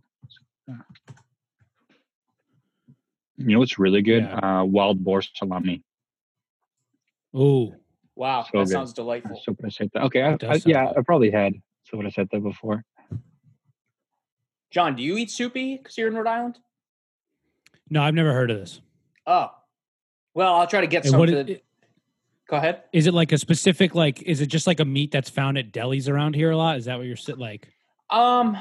[3.37, 4.23] you know what's really good?
[4.23, 4.59] Yeah.
[4.61, 5.83] Uh, wild boar salami.
[7.33, 7.73] Oh
[8.15, 8.71] Wow, So that good.
[8.71, 9.39] sounds delightful.
[9.47, 9.97] Sopressata.
[10.05, 10.97] Okay, I, It does I, sound yeah, good.
[10.97, 11.53] I probably had
[11.91, 12.83] sopressata before.
[14.71, 16.57] Jon, do you eat soupy because you're in Rhode Island?
[17.89, 18.81] no, I've never heard of this.
[19.27, 19.51] Oh,
[20.33, 21.19] well, I'll try to get And some.
[21.19, 21.59] what to, is,
[22.49, 22.83] go ahead.
[22.93, 24.21] is it like a specific like?
[24.23, 26.77] Is it just like a meat that's found at delis around here a lot?
[26.77, 27.71] Is that what you're sit like?
[28.09, 28.57] Um,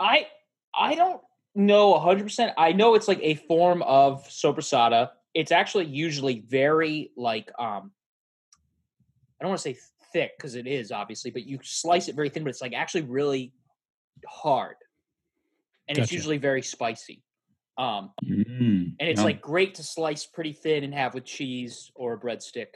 [0.00, 0.26] I
[0.74, 1.20] I don't
[1.54, 2.52] know hundred percent.
[2.58, 5.10] I know it's like a form of sopressata.
[5.34, 7.90] It's actually usually very like um,
[9.40, 9.78] I don't want to say
[10.12, 13.02] thick because it is obviously, but you slice it very thin, but it's like actually
[13.02, 13.52] really
[14.26, 14.76] hard,
[15.88, 17.22] and it's usually very spicy.
[17.78, 19.24] Um, Mm, and it's yum.
[19.26, 22.68] like great to slice pretty thin and have with cheese or a breadstick.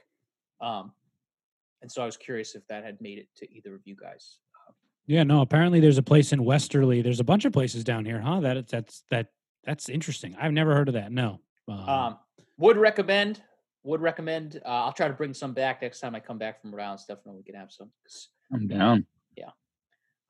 [0.61, 0.92] Um,
[1.82, 4.38] and so I was curious if that had made it to either of you guys.
[5.06, 5.40] Yeah, no.
[5.40, 7.02] Apparently, there's a place in Westerly.
[7.02, 8.40] There's a bunch of places down here, huh?
[8.40, 9.28] That that's that
[9.64, 10.36] that's interesting.
[10.40, 11.11] I've never heard of that.
[11.11, 11.40] No.
[11.68, 12.18] Um, Um,
[12.58, 13.42] would recommend.
[13.82, 14.61] Would recommend.
[14.64, 17.00] Uh, I'll try to bring some back next time I come back from Rhode Island.
[17.00, 17.90] Stefano, we can have some.
[18.52, 19.06] I'm down.
[19.36, 19.50] Yeah.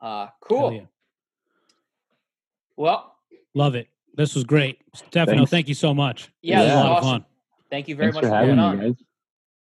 [0.01, 0.73] Uh, cool.
[0.73, 0.81] yeah.
[2.77, 3.17] Well,
[3.55, 3.89] Love it.
[4.15, 5.39] This was great, Stefano.
[5.39, 5.51] Thanks.
[5.51, 6.33] Thank you so much.
[6.43, 7.09] yeah, This this was is a lot awesome.
[7.09, 7.25] of fun.
[7.71, 8.93] Thank you very Thanks much for for having coming me, on.
[8.93, 9.05] guys.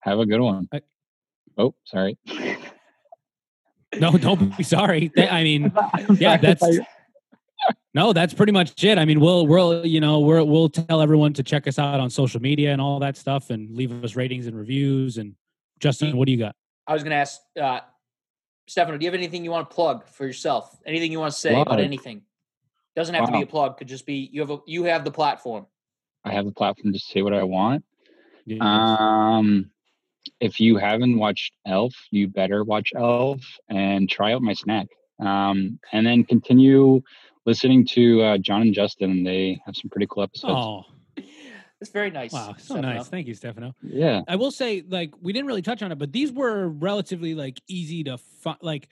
[0.05, 0.69] Have a good one.
[0.71, 0.81] I-
[1.57, 2.17] oh, sorry.
[3.97, 5.09] No, don't be sorry.
[5.17, 5.71] I mean,
[6.17, 6.61] yeah, that's
[7.93, 8.97] no, that's pretty much it.
[8.97, 12.09] I mean, we'll we'll you know we're, we'll tell everyone to check us out on
[12.09, 15.17] social media and all that stuff, and leave us ratings and reviews.
[15.17, 15.35] And
[15.79, 16.57] Justin, what do you got?
[16.87, 17.79] I was going to ask uh,
[18.67, 20.77] Stefano, do you have anything you want to plug for yourself?
[20.85, 21.79] Anything you want to say about Plug.
[21.79, 22.21] anything?
[22.97, 23.77] Doesn't have to be a plug.
[23.77, 25.67] Could just be you have a you have the platform.
[26.25, 27.85] I have the platform to say what I want.
[28.45, 28.59] Yes.
[28.61, 29.71] Um,
[30.39, 34.87] if you haven't watched Elf, you better watch Elf and try out my snack.
[35.19, 37.01] Um, and then continue
[37.45, 39.23] listening to uh, Jon and Justin.
[39.23, 40.53] They have some pretty cool episodes.
[40.55, 40.83] oh,
[41.79, 42.33] That's very nice.
[42.33, 42.93] wow, so Stefano.
[42.93, 43.07] nice.
[43.07, 43.73] Thank you, Stefano.
[43.81, 44.21] Yeah.
[44.27, 47.61] I will say, like, we didn't really touch on it, but these were relatively like
[47.67, 48.57] easy to find.
[48.61, 48.89] Like,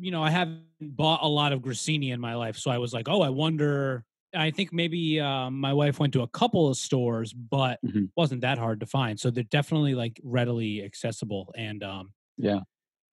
[0.00, 2.92] you know, I haven't bought a lot of Grissini in my life, so I was
[2.92, 4.04] like, oh, I wonder.
[4.34, 8.10] I think maybe um, my wife went to a couple of stores, but Mhm.
[8.16, 9.18] wasn't that hard to find.
[9.18, 12.60] So they're definitely like readily accessible, and um, Yeah.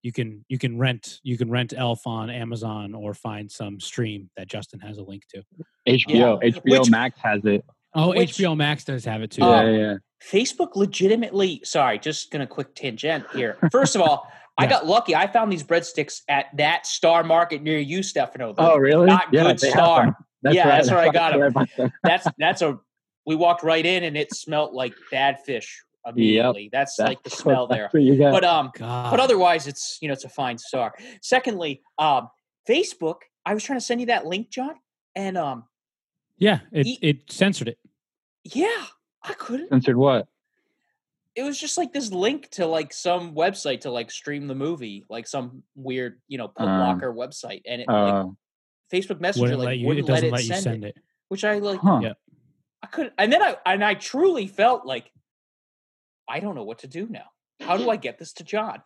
[0.02, 4.30] you can you can rent you can rent Elf on Amazon or find some stream
[4.36, 5.42] that Justin has a link to.
[5.88, 6.38] HBO.
[6.42, 6.50] Yeah.
[6.50, 7.64] HBO Which- Max has it.
[7.94, 9.42] Oh, Which- HBO Max does have it too.
[9.42, 9.94] Uh, yeah, yeah.
[10.22, 11.60] Facebook legitimately.
[11.64, 13.56] Sorry, just gonna quick tangent here.
[13.72, 14.26] First of all,
[14.58, 15.14] I got lucky.
[15.14, 18.52] I found these breadsticks at that Star Market near you, Stefano.
[18.54, 19.06] The- Oh, really?
[19.06, 20.16] not good star.
[20.46, 20.54] Them.
[20.54, 20.76] That's Yeah, right.
[20.76, 21.68] that's where I got where bought.
[22.02, 22.78] That's that's a.
[23.26, 26.68] We walked right in and it smelled like bad fish immediately.
[26.72, 28.00] That's like the smell what- there.
[28.00, 28.32] You got.
[28.32, 29.10] But um, God.
[29.10, 32.28] but otherwise it's you know it's a fine star secondly um
[32.68, 34.74] facebook i was trying to send you that link jon
[35.14, 35.64] and um
[36.38, 37.78] yeah, it E- it censored it.
[38.44, 38.84] yeah
[39.22, 40.26] i couldn't Censored what?
[41.34, 45.04] it was just like this link to like some website to like stream the movie
[45.08, 48.24] like some weird you know Put Um, Locker website and it like Uh,
[48.92, 49.86] facebook messenger Wouldn't like let you.
[49.86, 51.02] wouldn't It doesn't let let it you send, send it, it.
[51.28, 52.00] which i like huh.
[52.02, 52.12] Yeah.
[52.82, 55.10] i couldn't and then i and i truly felt like
[56.28, 57.26] i don't know what to do now
[57.60, 58.82] how do i get this to jon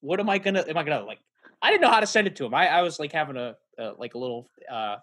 [0.00, 1.18] what am i gonna am i gonna like
[1.60, 3.56] i didn't know how to send it to him i, I was like having a
[3.78, 4.96] uh, like a little uh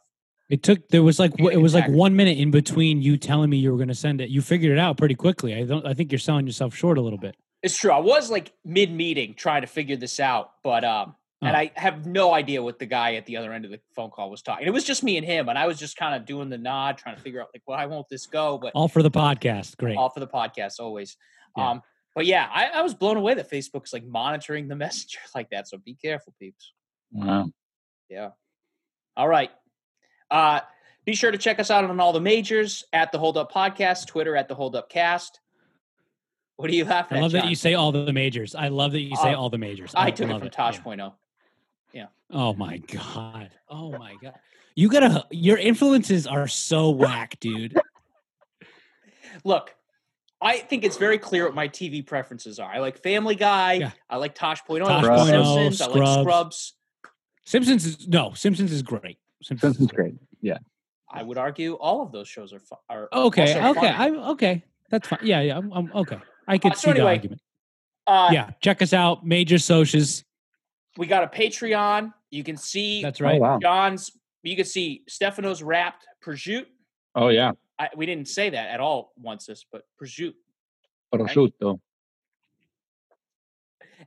[0.49, 3.57] It took there was like it was like one minute in between you telling me
[3.57, 4.29] you were going to send it.
[4.29, 5.55] You figured it out pretty quickly.
[5.55, 5.85] I don't.
[5.87, 7.35] I think you're selling yourself short a little bit.
[7.63, 7.91] It's true.
[7.91, 11.59] I was like mid meeting trying to figure this out, but um, and Oh.
[11.59, 14.29] I have no idea what the guy at the other end of the phone call
[14.29, 14.67] was talking.
[14.67, 16.97] It was just me and him, and I was just kind of doing the nod,
[16.97, 18.57] trying to figure out like, why won't this go?
[18.57, 19.77] But All for the podcast.
[19.77, 19.95] Great.
[19.97, 21.15] all for the podcast always.
[21.57, 21.69] Yeah.
[21.71, 21.81] Um,
[22.15, 25.67] but yeah, I, I was blown away that Facebook's like monitoring the messenger like that.
[25.67, 26.73] So be careful, peeps.
[27.11, 27.51] Wow.
[28.09, 28.29] Yeah.
[29.15, 29.51] All right.
[30.31, 30.59] Uh,
[31.05, 34.07] be sure to check us out on all the majors at the Hold Up Podcast,
[34.07, 35.39] Twitter at the Hold Up Cast.
[36.57, 37.19] What are you laughing at?
[37.19, 37.21] I at?
[37.23, 37.49] love that Jon?
[37.49, 38.53] you say all the majors.
[38.53, 39.93] I love that you say Uh, all the majors.
[39.95, 41.11] I took it from Yeah.
[41.93, 42.07] Tosh.0.
[42.31, 43.49] Oh my god.
[43.69, 44.35] Oh my god.
[44.75, 45.25] You gotta.
[45.31, 47.77] Your influences are so whack, dude.
[49.43, 49.75] Look,
[50.41, 52.71] I think it's very clear what my TV preferences are.
[52.71, 53.73] I like Family Guy.
[53.73, 53.91] Yeah.
[54.09, 54.79] I like Tosh.0.
[54.79, 55.81] Tosh I like Point oh, Simpsons.
[55.81, 56.21] I like Scrubs.
[56.21, 56.73] Scrubs.
[57.45, 58.33] Simpsons is no.
[58.33, 59.17] Simpsons is great.
[59.41, 60.15] Simpsons, Simpsons great.
[60.41, 60.57] Yeah.
[61.11, 63.43] I would argue all of those shows are, fu- are Okay.
[63.43, 63.73] Okay.
[63.73, 63.87] funny.
[63.87, 64.63] I'm okay.
[64.91, 65.19] That's fine.
[65.23, 65.41] Yeah.
[65.41, 65.57] Yeah.
[65.57, 66.19] I'm, I'm okay.
[66.47, 67.41] I could Uh, so see the argument.
[68.05, 68.51] Uh, Yeah.
[68.61, 69.25] Check us out.
[69.25, 70.23] Major socials.
[70.99, 72.13] We got a Patreon.
[72.29, 73.41] You can see That's right.
[73.41, 73.57] Oh.
[73.61, 74.11] Jon's.
[74.43, 76.65] You can see Stefano's wrapped prosciutto.
[77.15, 77.53] Oh, yeah.
[77.79, 80.33] I, we didn't say that at all once this, but prosciutto.
[81.15, 81.79] Prosciutto.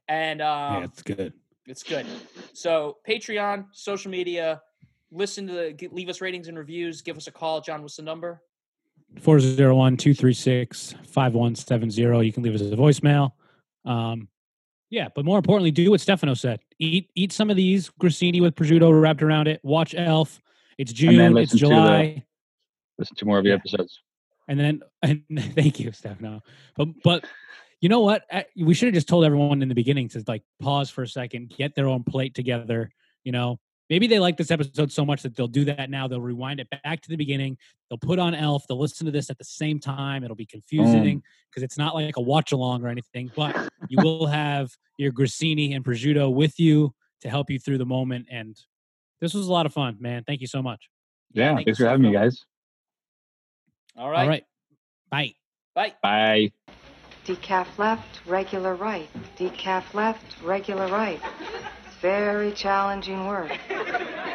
[0.07, 1.32] And um, yeah, it's good.
[1.66, 2.05] It's good.
[2.53, 4.61] So Patreon, social media,
[5.11, 7.01] listen to the, leave us ratings and reviews.
[7.01, 7.62] Give us a call.
[7.62, 8.43] Jon, what's the number?
[9.18, 12.26] 401 236 5170.
[12.26, 13.30] You can leave us a voicemail.
[13.86, 14.28] Um,
[14.93, 16.61] yeah, but more importantly, do what Stefano said.
[16.78, 19.59] Eat eat some of these grissini with prosciutto wrapped around it.
[19.64, 20.40] Watch Elf.
[20.76, 21.18] It's June.
[21.18, 22.24] It's listen to the- July.
[22.99, 23.57] Listen to more of the Yeah.
[23.57, 24.01] episodes.
[24.49, 25.22] And then, and
[25.55, 26.43] thank you, Stefano.
[26.76, 27.24] But but
[27.80, 28.24] you know what?
[28.55, 31.55] We should have just told everyone in the beginning to like pause for a second,
[31.57, 32.90] get their own plate together.
[33.24, 33.61] You know,
[33.91, 36.09] maybe they like this episode so much that they'll do that now.
[36.09, 37.57] They'll rewind it back to the beginning.
[37.89, 38.64] They'll put on Elf.
[38.68, 40.24] They'll listen to this at the same time.
[40.24, 40.51] It'll be mm.
[40.51, 45.12] confusing because it's not like a watch along or anything, but you will have your
[45.12, 48.26] Grissini and prosciutto with you to help you through the moment.
[48.30, 48.57] And
[49.20, 50.24] this was a lot of fun, man.
[50.26, 50.89] Thank you so much.
[51.33, 52.22] Yeah, thank thanks for having me, much.
[52.22, 52.45] guys.
[53.97, 54.22] All right.
[54.22, 54.45] All right.
[55.11, 55.35] Bye.
[55.74, 55.95] Bye.
[56.03, 56.53] Bye.
[57.26, 59.09] Decaf left, regular right.
[59.37, 61.20] Decaf left, regular right.
[62.03, 63.53] Very challenging work.